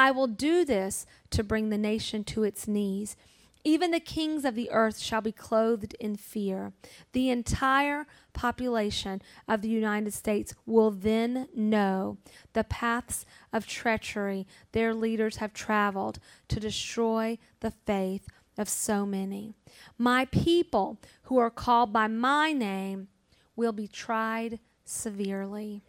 I 0.00 0.10
will 0.10 0.26
do 0.26 0.64
this 0.64 1.04
to 1.28 1.44
bring 1.44 1.68
the 1.68 1.76
nation 1.76 2.24
to 2.24 2.42
its 2.42 2.66
knees 2.66 3.16
even 3.62 3.90
the 3.90 4.00
kings 4.00 4.44
of 4.44 4.54
the 4.54 4.70
earth 4.70 4.98
shall 4.98 5.20
be 5.20 5.32
clothed 5.32 5.94
in 6.00 6.16
fear. 6.16 6.72
The 7.12 7.28
entire 7.28 8.06
population 8.32 9.20
of 9.46 9.60
the 9.60 9.68
United 9.68 10.14
States 10.14 10.54
will 10.64 10.90
then 10.90 11.48
know 11.54 12.16
the 12.54 12.64
paths 12.64 13.26
of 13.52 13.66
treachery 13.66 14.46
their 14.72 14.94
leaders 14.94 15.36
have 15.36 15.52
traveled 15.52 16.18
to 16.48 16.58
destroy 16.58 17.36
the 17.60 17.70
faith 17.70 18.26
of 18.56 18.68
so 18.68 19.04
many. 19.04 19.52
My 19.98 20.24
people 20.24 20.98
who 21.24 21.36
are 21.38 21.50
called 21.50 21.92
by 21.92 22.06
my 22.08 22.52
name 22.52 23.08
will 23.56 23.72
be 23.72 23.88
tried 23.88 24.58
severely. 24.86 25.82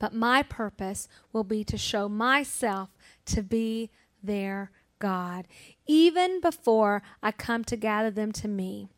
But 0.00 0.12
my 0.12 0.42
purpose 0.42 1.06
will 1.32 1.44
be 1.44 1.62
to 1.62 1.78
show 1.78 2.08
myself 2.08 2.88
to 3.26 3.42
be 3.42 3.90
their 4.20 4.72
God, 4.98 5.46
even 5.86 6.40
before 6.40 7.02
I 7.22 7.30
come 7.30 7.62
to 7.64 7.76
gather 7.76 8.10
them 8.10 8.32
to 8.32 8.48
me. 8.48 8.88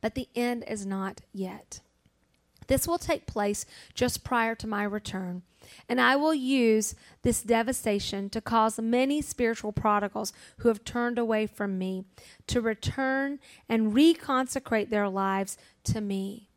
But 0.00 0.14
the 0.14 0.28
end 0.34 0.64
is 0.66 0.86
not 0.86 1.20
yet. 1.32 1.80
This 2.68 2.88
will 2.88 2.98
take 2.98 3.26
place 3.26 3.66
just 3.94 4.24
prior 4.24 4.54
to 4.54 4.66
my 4.66 4.84
return, 4.84 5.42
and 5.88 6.00
I 6.00 6.16
will 6.16 6.34
use 6.34 6.94
this 7.22 7.42
devastation 7.42 8.30
to 8.30 8.40
cause 8.40 8.78
many 8.80 9.20
spiritual 9.20 9.72
prodigals 9.72 10.32
who 10.58 10.68
have 10.68 10.84
turned 10.84 11.18
away 11.18 11.46
from 11.46 11.78
me 11.78 12.04
to 12.46 12.60
return 12.60 13.40
and 13.68 13.92
reconsecrate 13.92 14.90
their 14.90 15.08
lives 15.08 15.58
to 15.84 16.00
me, 16.00 16.48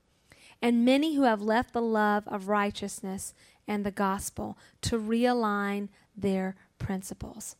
and 0.62 0.86
many 0.86 1.16
who 1.16 1.24
have 1.24 1.42
left 1.42 1.74
the 1.74 1.82
love 1.82 2.28
of 2.28 2.48
righteousness 2.48 3.34
and 3.68 3.86
the 3.86 3.92
gospel 3.92 4.58
to 4.82 5.00
realign 5.00 5.90
their 6.16 6.56
principles. 6.80 7.56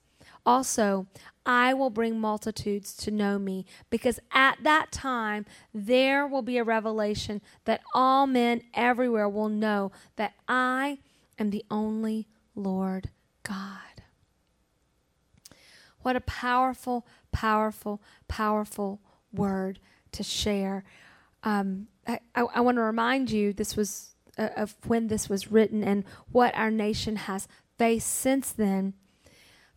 Also, 0.46 1.08
I 1.46 1.74
will 1.74 1.90
bring 1.90 2.20
multitudes 2.20 2.96
to 2.98 3.12
know 3.12 3.40
me, 3.40 3.66
because 3.90 4.20
at 4.32 4.58
that 4.64 4.92
time 4.92 5.46
there 5.74 6.28
will 6.28 6.42
be 6.42 6.58
a 6.58 6.64
revelation 6.64 7.42
that 7.66 7.82
all 7.94 8.28
men 8.28 8.62
everywhere 8.74 9.30
will 9.30 9.50
know 9.50 9.92
that 10.16 10.34
I 10.48 11.00
am 11.40 11.50
the 11.50 11.66
only 11.70 12.28
Lord 12.56 13.10
God. 13.44 13.80
What 16.02 16.16
a 16.16 16.22
powerful, 16.22 17.06
powerful, 17.32 18.02
powerful 18.28 19.00
word 19.34 19.80
to 20.12 20.24
share. 20.24 20.84
Um, 21.44 21.88
I, 22.08 22.20
I, 22.36 22.42
I 22.56 22.62
want 22.62 22.78
to 22.78 22.82
remind 22.82 23.32
you 23.32 23.54
this 23.54 23.76
was 23.76 24.15
uh, 24.38 24.50
of 24.56 24.76
when 24.86 25.08
this 25.08 25.30
was 25.30 25.52
written 25.52 25.84
and 25.84 26.04
what 26.32 26.56
our 26.56 26.72
nation 26.72 27.16
has 27.16 27.48
faced 27.78 28.08
since 28.08 28.52
then. 28.52 28.94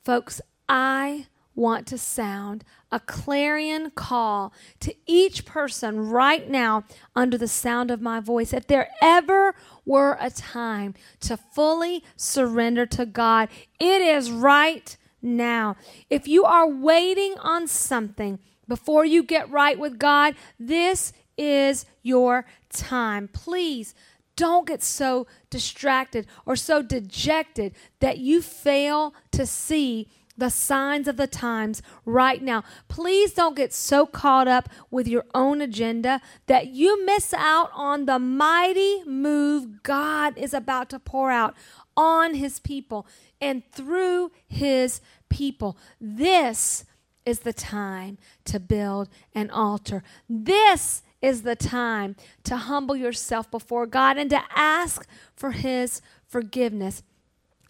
Folks, 0.05 0.41
I 0.69 1.27
want 1.55 1.87
to 1.89 1.99
sound 1.99 2.65
a 2.93 3.01
clarion 3.01 3.91
call 3.91 4.53
to 4.79 4.95
each 5.07 5.45
person 5.45 6.09
right 6.09 6.49
now 6.49 6.85
under 7.17 7.37
the 7.37 7.49
sound 7.49 7.91
of 7.91 8.01
my 8.01 8.21
voice. 8.21 8.53
If 8.53 8.69
there 8.69 8.89
ever 9.03 9.55
were 9.85 10.17
a 10.21 10.31
time 10.31 10.95
to 11.21 11.37
fully 11.37 12.05
surrender 12.17 12.87
to 12.87 13.05
God, 13.05 13.49
it 13.81 14.01
is 14.01 14.31
right 14.31 14.97
now. 15.21 15.77
If 16.09 16.29
you 16.29 16.45
are 16.45 16.69
waiting 16.69 17.35
on 17.41 17.67
something 17.67 18.39
before 18.69 19.05
you 19.05 19.25
get 19.25 19.51
right 19.51 19.79
with 19.79 19.99
God, 19.99 20.37
this 20.61 21.13
is 21.37 21.87
your 22.03 22.47
time. 22.71 23.29
Please 23.29 23.95
don't 24.39 24.69
get 24.69 24.85
so 24.85 25.27
distracted 25.51 26.29
or 26.47 26.55
so 26.55 26.81
dejected 26.81 27.75
that 27.99 28.19
you 28.19 28.41
fail 28.41 29.13
to 29.33 29.45
see 29.45 30.09
the 30.37 30.49
signs 30.49 31.09
of 31.09 31.17
the 31.17 31.27
times 31.27 31.83
right 32.05 32.41
now. 32.41 32.63
Please 32.87 33.33
don't 33.33 33.57
get 33.57 33.73
so 33.73 34.07
caught 34.07 34.47
up 34.47 34.69
with 34.93 35.09
your 35.09 35.25
own 35.35 35.61
agenda 35.61 36.21
that 36.47 36.69
you 36.69 37.05
miss 37.05 37.35
out 37.35 37.71
on 37.75 38.07
the 38.07 38.21
mighty 38.21 39.03
move 39.05 39.83
God 39.83 40.39
is 40.39 40.55
about 40.55 40.89
to 40.91 41.01
pour 41.01 41.33
out 41.33 41.57
on 41.97 42.35
his 42.35 42.61
people 42.61 43.09
and 43.41 43.65
through 43.73 44.31
his 44.47 45.01
people. 45.29 45.77
This 46.01 46.85
is 47.27 47.41
the 47.41 47.53
time 47.53 48.17
to 48.45 48.61
build 48.61 49.09
an 49.35 49.51
altar. 49.51 50.05
This 50.29 51.03
is 51.21 51.43
the 51.43 51.57
time 51.57 52.17
to 52.45 52.57
humble 52.57 52.97
yourself 52.97 53.51
before 53.51 53.87
God 53.87 54.17
and 54.17 54.31
to 54.31 54.43
ask 54.55 55.07
for 55.35 55.53
his 55.53 56.01
forgiveness. 56.27 57.03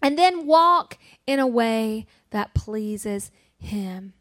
And 0.01 0.17
then 0.17 0.45
walk 0.45 0.97
in 1.27 1.39
a 1.39 1.47
way 1.47 2.05
that 2.31 2.53
pleases 2.53 3.31
him. 3.57 4.13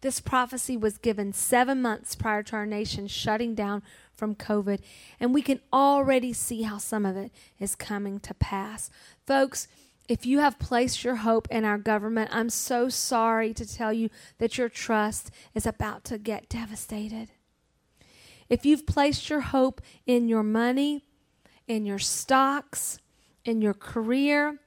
This 0.00 0.20
prophecy 0.20 0.76
was 0.76 0.98
given 0.98 1.32
seven 1.32 1.80
months 1.80 2.14
prior 2.14 2.42
to 2.44 2.56
our 2.56 2.66
nation 2.66 3.06
shutting 3.06 3.54
down 3.54 3.82
from 4.14 4.34
COVID, 4.34 4.80
and 5.18 5.34
we 5.34 5.42
can 5.42 5.60
already 5.72 6.32
see 6.32 6.62
how 6.62 6.78
some 6.78 7.04
of 7.04 7.16
it 7.16 7.32
is 7.58 7.74
coming 7.74 8.20
to 8.20 8.34
pass. 8.34 8.90
Folks, 9.26 9.66
if 10.06 10.26
you 10.26 10.40
have 10.40 10.58
placed 10.58 11.02
your 11.02 11.16
hope 11.16 11.48
in 11.50 11.64
our 11.64 11.78
government, 11.78 12.30
I'm 12.32 12.50
so 12.50 12.88
sorry 12.88 13.54
to 13.54 13.66
tell 13.66 13.92
you 13.92 14.10
that 14.38 14.58
your 14.58 14.68
trust 14.68 15.30
is 15.54 15.66
about 15.66 16.04
to 16.04 16.18
get 16.18 16.48
devastated. 16.48 17.30
If 18.54 18.64
you've 18.64 18.86
placed 18.86 19.28
your 19.30 19.40
hope 19.40 19.80
in 20.06 20.28
your 20.28 20.44
money, 20.44 21.02
in 21.66 21.84
your 21.84 21.98
stocks, 21.98 23.00
in 23.44 23.60
your 23.60 23.74
career, 23.74 24.60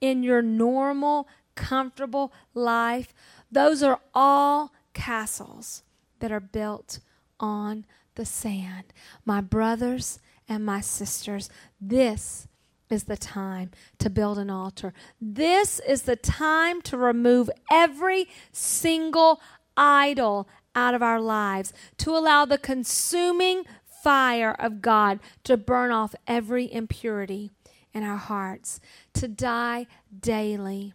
in 0.00 0.22
your 0.22 0.40
normal 0.40 1.28
comfortable 1.54 2.32
life, 2.54 3.12
those 3.52 3.82
are 3.82 4.00
all 4.14 4.72
castles 4.94 5.82
that 6.20 6.32
are 6.32 6.40
built 6.40 7.00
on 7.38 7.84
the 8.14 8.24
sand. 8.24 8.94
My 9.26 9.42
brothers 9.42 10.20
and 10.48 10.64
my 10.64 10.80
sisters, 10.80 11.50
this 11.78 12.48
is 12.88 13.04
the 13.04 13.18
time 13.18 13.72
to 13.98 14.08
build 14.08 14.38
an 14.38 14.48
altar. 14.48 14.94
This 15.20 15.80
is 15.86 16.04
the 16.04 16.16
time 16.16 16.80
to 16.80 16.96
remove 16.96 17.50
every 17.70 18.26
single 18.52 19.38
idol 19.76 20.48
out 20.74 20.94
of 20.94 21.02
our 21.02 21.20
lives, 21.20 21.72
to 21.98 22.10
allow 22.10 22.44
the 22.44 22.58
consuming 22.58 23.64
fire 23.84 24.54
of 24.58 24.82
God 24.82 25.20
to 25.44 25.56
burn 25.56 25.90
off 25.90 26.14
every 26.26 26.70
impurity 26.72 27.50
in 27.92 28.02
our 28.02 28.18
hearts, 28.18 28.80
to 29.14 29.28
die 29.28 29.86
daily 30.20 30.92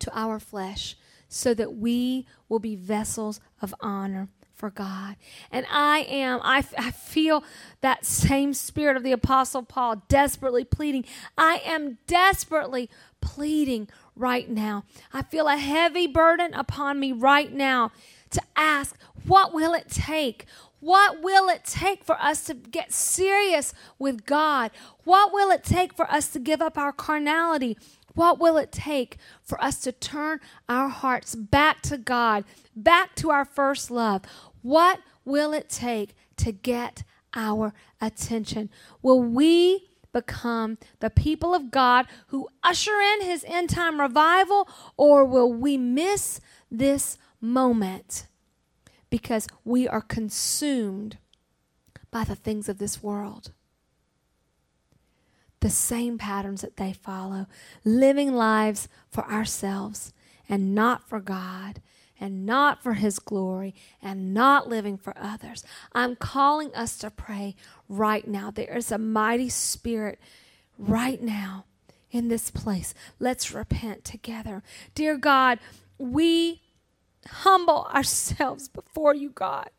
to 0.00 0.10
our 0.18 0.38
flesh, 0.38 0.96
so 1.28 1.54
that 1.54 1.74
we 1.74 2.26
will 2.48 2.58
be 2.58 2.76
vessels 2.76 3.40
of 3.62 3.74
honor 3.80 4.28
for 4.56 4.70
God. 4.70 5.16
And 5.50 5.66
I 5.70 6.00
am, 6.08 6.40
I, 6.42 6.64
I 6.78 6.90
feel 6.90 7.44
that 7.82 8.04
same 8.04 8.54
spirit 8.54 8.96
of 8.96 9.02
the 9.02 9.12
Apostle 9.12 9.62
Paul 9.62 10.02
desperately 10.08 10.64
pleading. 10.64 11.04
I 11.36 11.60
am 11.64 11.98
desperately 12.06 12.88
pleading 13.20 13.88
right 14.14 14.48
now. 14.48 14.84
I 15.12 15.22
feel 15.22 15.46
a 15.46 15.58
heavy 15.58 16.06
burden 16.06 16.54
upon 16.54 16.98
me 16.98 17.12
right 17.12 17.52
now 17.52 17.92
to 18.30 18.42
ask, 18.56 18.96
what 19.26 19.52
will 19.52 19.74
it 19.74 19.88
take? 19.88 20.46
What 20.80 21.22
will 21.22 21.48
it 21.48 21.64
take 21.64 22.04
for 22.04 22.20
us 22.20 22.44
to 22.44 22.54
get 22.54 22.92
serious 22.92 23.72
with 23.98 24.26
God? 24.26 24.70
What 25.04 25.32
will 25.32 25.50
it 25.50 25.64
take 25.64 25.94
for 25.94 26.10
us 26.10 26.28
to 26.28 26.38
give 26.38 26.60
up 26.60 26.78
our 26.78 26.92
carnality? 26.92 27.76
What 28.14 28.38
will 28.38 28.56
it 28.56 28.72
take 28.72 29.18
for 29.42 29.62
us 29.62 29.80
to 29.80 29.92
turn 29.92 30.40
our 30.68 30.88
hearts 30.88 31.34
back 31.34 31.82
to 31.82 31.98
God, 31.98 32.44
back 32.74 33.14
to 33.16 33.30
our 33.30 33.44
first 33.44 33.90
love? 33.90 34.22
What 34.62 35.00
will 35.24 35.52
it 35.52 35.68
take 35.68 36.14
to 36.36 36.52
get 36.52 37.02
our 37.34 37.74
attention? 38.00 38.70
Will 39.02 39.22
we 39.22 39.88
become 40.12 40.78
the 41.00 41.10
people 41.10 41.54
of 41.54 41.70
God 41.70 42.06
who 42.28 42.48
usher 42.64 42.98
in 43.00 43.20
his 43.20 43.44
end 43.46 43.68
time 43.68 44.00
revival, 44.00 44.66
or 44.96 45.26
will 45.26 45.52
we 45.52 45.76
miss 45.76 46.40
this 46.70 47.18
moment 47.40 48.26
because 49.10 49.46
we 49.64 49.86
are 49.88 50.00
consumed 50.00 51.18
by 52.10 52.24
the 52.24 52.34
things 52.34 52.68
of 52.68 52.78
this 52.78 53.02
world? 53.02 53.52
The 55.60 55.70
same 55.70 56.18
patterns 56.18 56.60
that 56.60 56.76
they 56.76 56.92
follow, 56.92 57.46
living 57.84 58.34
lives 58.34 58.88
for 59.10 59.24
ourselves 59.30 60.12
and 60.48 60.74
not 60.74 61.08
for 61.08 61.20
God 61.20 61.80
and 62.18 62.46
not 62.46 62.82
for 62.82 62.94
His 62.94 63.18
glory 63.18 63.74
and 64.02 64.32
not 64.32 64.68
living 64.68 64.96
for 64.96 65.14
others. 65.18 65.64
I'm 65.92 66.16
calling 66.16 66.74
us 66.74 66.96
to 66.98 67.10
pray 67.10 67.56
right 67.88 68.26
now. 68.26 68.50
There 68.50 68.76
is 68.76 68.90
a 68.90 68.98
mighty 68.98 69.48
spirit 69.48 70.18
right 70.78 71.20
now 71.20 71.64
in 72.10 72.28
this 72.28 72.50
place. 72.50 72.94
Let's 73.18 73.52
repent 73.52 74.04
together. 74.04 74.62
Dear 74.94 75.16
God, 75.18 75.58
we 75.98 76.62
humble 77.26 77.84
ourselves 77.92 78.68
before 78.68 79.14
you, 79.14 79.30
God. 79.30 79.70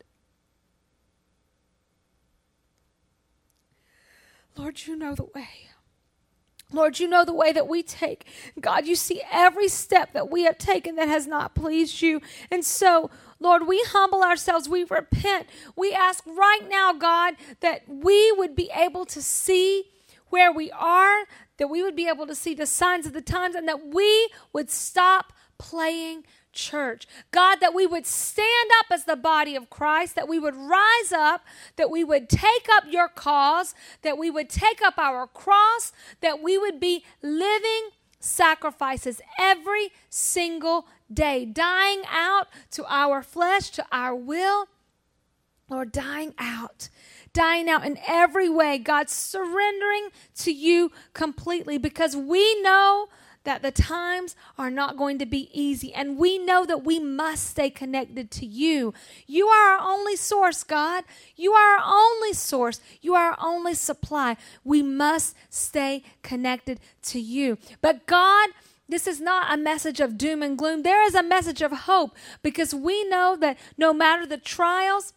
Lord, 4.55 4.85
you 4.87 4.95
know 4.95 5.13
the 5.15 5.25
way. 5.35 5.69
Lord, 6.71 6.99
you 6.99 7.07
know 7.07 7.23
the 7.23 7.33
way 7.33 7.53
that 7.53 7.67
we 7.67 7.81
take. 7.81 8.25
God, 8.59 8.87
you 8.87 8.95
see 8.95 9.21
every 9.31 9.69
step 9.69 10.11
that 10.13 10.29
we 10.29 10.43
have 10.43 10.57
taken 10.57 10.95
that 10.95 11.07
has 11.07 11.25
not 11.25 11.55
pleased 11.55 12.01
you. 12.01 12.21
And 12.51 12.65
so, 12.65 13.09
Lord, 13.39 13.67
we 13.67 13.81
humble 13.87 14.21
ourselves. 14.21 14.67
We 14.67 14.83
repent. 14.83 15.47
We 15.77 15.93
ask 15.93 16.25
right 16.25 16.67
now, 16.67 16.91
God, 16.91 17.35
that 17.61 17.83
we 17.87 18.33
would 18.33 18.55
be 18.55 18.69
able 18.75 19.05
to 19.05 19.21
see 19.21 19.85
where 20.29 20.51
we 20.51 20.69
are, 20.71 21.23
that 21.57 21.69
we 21.69 21.81
would 21.83 21.95
be 21.95 22.09
able 22.09 22.27
to 22.27 22.35
see 22.35 22.53
the 22.53 22.65
signs 22.65 23.05
of 23.05 23.13
the 23.13 23.21
times, 23.21 23.55
and 23.55 23.67
that 23.69 23.87
we 23.87 24.29
would 24.51 24.69
stop 24.69 25.31
playing 25.57 26.25
church. 26.57 27.07
God, 27.31 27.57
that 27.61 27.73
we 27.73 27.85
would 27.85 28.05
stand 28.05 28.69
up 28.79 28.87
as 28.91 29.05
the 29.05 29.15
body 29.15 29.55
of 29.55 29.69
Christ, 29.69 30.15
that 30.15 30.27
we 30.27 30.39
would 30.39 30.55
rise 30.55 31.11
up, 31.13 31.45
that 31.77 31.89
we 31.89 32.03
would 32.03 32.27
take 32.27 32.67
up 32.73 32.83
your 32.89 33.07
cause, 33.07 33.73
that 34.01 34.17
we 34.17 34.29
would 34.29 34.49
take 34.49 34.81
up 34.81 34.97
our 34.97 35.27
cross, 35.27 35.93
that 36.19 36.41
we 36.41 36.57
would 36.57 36.79
be 36.79 37.05
living 37.21 37.89
sacrifices 38.19 39.21
every 39.39 39.91
single 40.09 40.87
day, 41.13 41.45
dying 41.45 42.01
out 42.09 42.47
to 42.71 42.83
our 42.89 43.21
flesh, 43.21 43.69
to 43.69 43.85
our 43.91 44.15
will, 44.15 44.67
or 45.69 45.85
dying 45.85 46.33
out 46.39 46.89
dying 47.37 47.69
out 47.69 47.85
in 47.85 47.99
every 48.07 48.49
way. 48.49 48.79
God, 48.79 49.11
surrendering 49.11 50.09
to 50.37 50.51
you 50.51 50.91
completely 51.13 51.77
because 51.77 52.15
we 52.15 52.59
know 52.63 53.09
that 53.43 53.61
the 53.61 53.69
times 53.69 54.35
are 54.57 54.71
not 54.71 54.97
going 54.97 55.19
to 55.19 55.25
be 55.27 55.47
easy. 55.53 55.93
And 55.93 56.17
we 56.17 56.39
know 56.39 56.65
that 56.65 56.83
we 56.83 56.99
must 56.99 57.45
stay 57.45 57.69
connected 57.69 58.31
to 58.31 58.45
you. 58.45 58.91
You 59.27 59.47
are 59.49 59.77
our 59.77 59.87
only 59.87 60.15
source, 60.15 60.63
God. 60.63 61.03
You 61.35 61.53
are 61.53 61.77
our 61.77 61.83
only 61.85 62.33
source. 62.33 62.81
You 63.01 63.13
are 63.13 63.31
our 63.33 63.37
only 63.39 63.75
supply. 63.75 64.35
We 64.63 64.81
must 64.81 65.35
stay 65.49 66.01
connected 66.23 66.79
to 67.03 67.19
you. 67.19 67.59
But 67.81 68.07
God, 68.07 68.49
this 68.89 69.05
is 69.05 69.21
not 69.21 69.53
a 69.53 69.61
message 69.61 69.99
of 69.99 70.17
doom 70.17 70.41
and 70.41 70.57
gloom. 70.57 70.81
There 70.81 71.05
is 71.05 71.13
a 71.13 71.21
message 71.21 71.61
of 71.61 71.71
hope 71.71 72.15
because 72.41 72.73
we 72.73 73.07
know 73.07 73.37
that 73.39 73.59
no 73.77 73.93
matter 73.93 74.25
the 74.25 74.37
trials, 74.37 75.13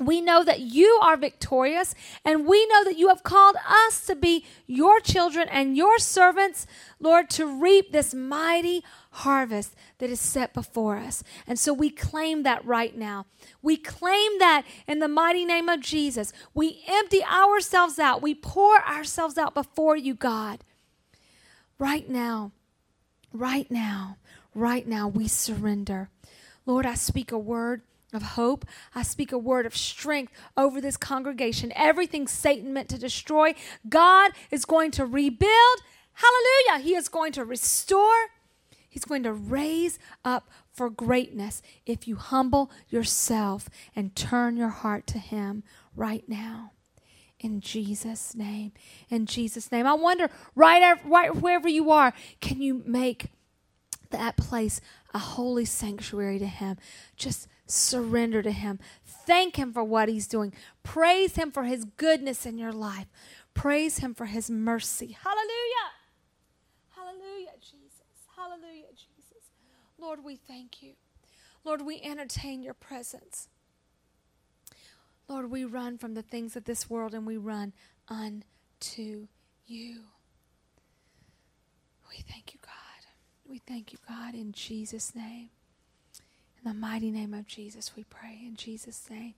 we 0.00 0.20
know 0.20 0.42
that 0.42 0.58
you 0.58 0.98
are 1.02 1.16
victorious, 1.16 1.94
and 2.24 2.46
we 2.46 2.66
know 2.66 2.82
that 2.82 2.98
you 2.98 3.08
have 3.08 3.22
called 3.22 3.54
us 3.68 4.04
to 4.06 4.16
be 4.16 4.44
your 4.66 4.98
children 4.98 5.48
and 5.48 5.76
your 5.76 5.98
servants, 5.98 6.66
Lord, 6.98 7.30
to 7.30 7.46
reap 7.46 7.92
this 7.92 8.12
mighty 8.12 8.82
harvest 9.12 9.76
that 9.98 10.10
is 10.10 10.18
set 10.18 10.52
before 10.52 10.96
us. 10.96 11.22
And 11.46 11.60
so 11.60 11.72
we 11.72 11.90
claim 11.90 12.42
that 12.42 12.64
right 12.64 12.96
now. 12.96 13.26
We 13.62 13.76
claim 13.76 14.40
that 14.40 14.64
in 14.88 14.98
the 14.98 15.06
mighty 15.06 15.44
name 15.44 15.68
of 15.68 15.80
Jesus. 15.80 16.32
We 16.54 16.82
empty 16.88 17.22
ourselves 17.22 18.00
out, 18.00 18.20
we 18.20 18.34
pour 18.34 18.82
ourselves 18.84 19.38
out 19.38 19.54
before 19.54 19.96
you, 19.96 20.14
God. 20.14 20.64
Right 21.78 22.08
now, 22.08 22.50
right 23.32 23.70
now, 23.70 24.16
right 24.56 24.88
now, 24.88 25.06
we 25.06 25.28
surrender. 25.28 26.10
Lord, 26.66 26.84
I 26.84 26.94
speak 26.94 27.30
a 27.30 27.38
word 27.38 27.82
of 28.14 28.22
hope. 28.22 28.64
I 28.94 29.02
speak 29.02 29.32
a 29.32 29.38
word 29.38 29.66
of 29.66 29.76
strength 29.76 30.32
over 30.56 30.80
this 30.80 30.96
congregation. 30.96 31.72
Everything 31.74 32.26
Satan 32.26 32.72
meant 32.72 32.88
to 32.90 32.98
destroy, 32.98 33.54
God 33.88 34.32
is 34.50 34.64
going 34.64 34.90
to 34.92 35.06
rebuild. 35.06 35.78
Hallelujah. 36.14 36.84
He 36.84 36.94
is 36.94 37.08
going 37.08 37.32
to 37.32 37.44
restore. 37.44 38.28
He's 38.88 39.04
going 39.04 39.24
to 39.24 39.32
raise 39.32 39.98
up 40.24 40.48
for 40.72 40.88
greatness 40.88 41.62
if 41.84 42.06
you 42.06 42.16
humble 42.16 42.70
yourself 42.88 43.68
and 43.96 44.14
turn 44.14 44.56
your 44.56 44.68
heart 44.68 45.06
to 45.08 45.18
Him 45.18 45.64
right 45.96 46.28
now. 46.28 46.72
In 47.40 47.60
Jesus' 47.60 48.34
name. 48.34 48.72
In 49.10 49.26
Jesus' 49.26 49.70
name. 49.70 49.86
I 49.86 49.94
wonder, 49.94 50.30
right, 50.54 50.96
right 51.04 51.34
wherever 51.34 51.68
you 51.68 51.90
are, 51.90 52.14
can 52.40 52.62
you 52.62 52.82
make 52.86 53.26
that 54.10 54.36
place 54.36 54.80
a 55.12 55.18
holy 55.18 55.64
sanctuary 55.64 56.38
to 56.38 56.46
Him? 56.46 56.78
Just 57.16 57.48
surrender 57.66 58.42
to 58.42 58.50
Him. 58.50 58.78
Thank 59.04 59.56
Him 59.56 59.72
for 59.72 59.84
what 59.84 60.08
He's 60.08 60.26
doing. 60.26 60.52
Praise 60.82 61.36
Him 61.36 61.50
for 61.50 61.64
His 61.64 61.84
goodness 61.84 62.46
in 62.46 62.58
your 62.58 62.72
life. 62.72 63.06
Praise 63.54 63.98
Him 63.98 64.14
for 64.14 64.26
His 64.26 64.50
mercy. 64.50 65.16
Hallelujah. 65.22 65.90
Hallelujah, 66.94 67.54
Jesus. 67.60 68.02
Hallelujah, 68.36 68.90
Jesus. 68.92 69.50
Lord, 69.98 70.24
we 70.24 70.36
thank 70.36 70.82
you. 70.82 70.92
Lord, 71.64 71.82
we 71.82 72.00
entertain 72.02 72.62
your 72.62 72.74
presence. 72.74 73.48
Lord, 75.28 75.50
we 75.50 75.64
run 75.64 75.96
from 75.96 76.14
the 76.14 76.22
things 76.22 76.56
of 76.56 76.64
this 76.64 76.90
world 76.90 77.14
and 77.14 77.26
we 77.26 77.38
run 77.38 77.72
unto 78.08 79.28
you. 79.66 80.00
We 82.10 82.22
thank 82.28 82.52
you, 82.52 82.60
God. 82.62 82.72
We 83.48 83.58
thank 83.58 83.92
you, 83.92 83.98
God, 84.06 84.34
in 84.34 84.52
Jesus' 84.52 85.14
name. 85.14 85.48
In 86.64 86.70
the 86.70 86.78
mighty 86.78 87.10
name 87.10 87.34
of 87.34 87.46
Jesus, 87.46 87.92
we 87.94 88.04
pray. 88.04 88.40
In 88.42 88.56
Jesus' 88.56 89.08
name. 89.10 89.34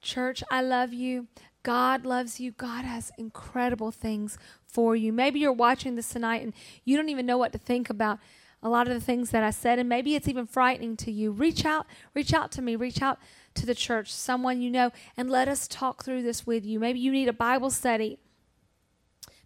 Church, 0.00 0.44
I 0.48 0.62
love 0.62 0.92
you. 0.92 1.26
God 1.64 2.06
loves 2.06 2.38
you. 2.38 2.52
God 2.52 2.84
has 2.84 3.10
incredible 3.18 3.90
things 3.90 4.38
for 4.64 4.94
you. 4.94 5.12
Maybe 5.12 5.40
you're 5.40 5.52
watching 5.52 5.96
this 5.96 6.08
tonight 6.08 6.42
and 6.42 6.52
you 6.84 6.96
don't 6.96 7.08
even 7.08 7.26
know 7.26 7.38
what 7.38 7.50
to 7.52 7.58
think 7.58 7.90
about 7.90 8.20
a 8.62 8.68
lot 8.68 8.86
of 8.86 8.94
the 8.94 9.00
things 9.00 9.30
that 9.30 9.42
I 9.42 9.50
said, 9.50 9.78
and 9.78 9.88
maybe 9.88 10.14
it's 10.14 10.28
even 10.28 10.46
frightening 10.46 10.96
to 10.98 11.12
you. 11.12 11.30
Reach 11.30 11.64
out, 11.64 11.86
reach 12.14 12.32
out 12.32 12.50
to 12.52 12.62
me, 12.62 12.74
reach 12.74 13.02
out 13.02 13.18
to 13.54 13.66
the 13.66 13.74
church, 13.74 14.12
someone 14.12 14.62
you 14.62 14.70
know, 14.70 14.92
and 15.16 15.30
let 15.30 15.46
us 15.46 15.68
talk 15.68 16.04
through 16.04 16.22
this 16.22 16.46
with 16.46 16.64
you. 16.64 16.80
Maybe 16.80 16.98
you 16.98 17.12
need 17.12 17.28
a 17.28 17.34
Bible 17.34 17.70
study. 17.70 18.18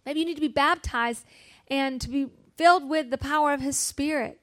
Maybe 0.05 0.19
you 0.19 0.25
need 0.25 0.35
to 0.35 0.41
be 0.41 0.47
baptized 0.47 1.25
and 1.67 1.99
to 1.99 2.09
be 2.09 2.27
filled 2.57 2.87
with 2.87 3.09
the 3.09 3.17
power 3.17 3.53
of 3.53 3.61
His 3.61 3.77
Spirit. 3.77 4.39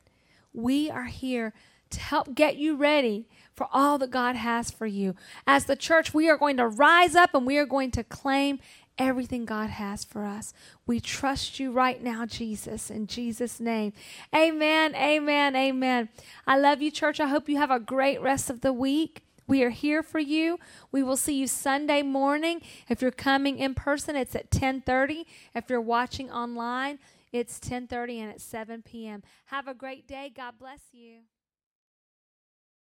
We 0.53 0.91
are 0.91 1.05
here 1.05 1.55
to 1.91 2.01
help 2.01 2.35
get 2.35 2.57
you 2.57 2.77
ready 2.77 3.27
for 3.55 3.69
all 3.73 3.99
that 3.99 4.11
God 4.11 4.37
has 4.37 4.71
for 4.71 4.87
you. 4.87 5.15
As 5.47 5.65
the 5.65 5.77
church, 5.77 6.15
we 6.15 6.29
are 6.29 6.37
going 6.37 6.57
to 6.59 6.69
rise 6.69 7.15
up 7.15 7.35
and 7.35 7.47
we 7.47 7.59
are 7.59 7.67
going 7.67 7.91
to 7.93 8.05
claim 8.05 8.61
everything 8.99 9.45
God 9.45 9.71
has 9.71 10.05
for 10.05 10.25
us. 10.25 10.53
We 10.87 11.01
trust 11.01 11.59
you 11.59 11.73
right 11.73 12.03
now, 12.03 12.27
Jesus, 12.27 12.91
in 12.91 13.07
Jesus' 13.07 13.61
name. 13.61 13.93
Amen, 14.35 14.95
amen, 14.95 15.57
amen. 15.57 16.09
I 16.47 16.59
love 16.59 16.83
you, 16.83 16.91
church. 16.91 17.21
I 17.21 17.29
hope 17.29 17.49
you 17.49 17.57
have 17.57 17.71
a 17.71 17.81
great 17.81 18.21
rest 18.21 18.51
of 18.51 18.61
the 18.61 18.73
week. 18.73 19.23
We 19.47 19.63
are 19.63 19.71
here 19.71 20.03
for 20.03 20.19
you. 20.19 20.59
We 20.93 21.03
will 21.03 21.17
see 21.17 21.35
you 21.35 21.47
Sunday 21.47 22.03
morning. 22.03 22.61
If 22.89 23.01
you're 23.01 23.11
coming 23.11 23.59
in 23.59 23.75
person, 23.75 24.15
it's 24.15 24.37
at 24.37 24.51
10:30. 24.51 25.25
If 25.55 25.71
you're 25.71 25.81
watching 25.81 26.31
online, 26.31 26.99
it's 27.33 27.59
10:30 27.59 28.21
and 28.21 28.31
at 28.31 28.41
7 28.43 28.83
p.m. 28.83 29.23
Have 29.47 29.67
a 29.67 29.75
great 29.75 30.07
day. 30.07 30.31
God 30.35 30.59
bless 30.59 30.81
you. 30.93 31.21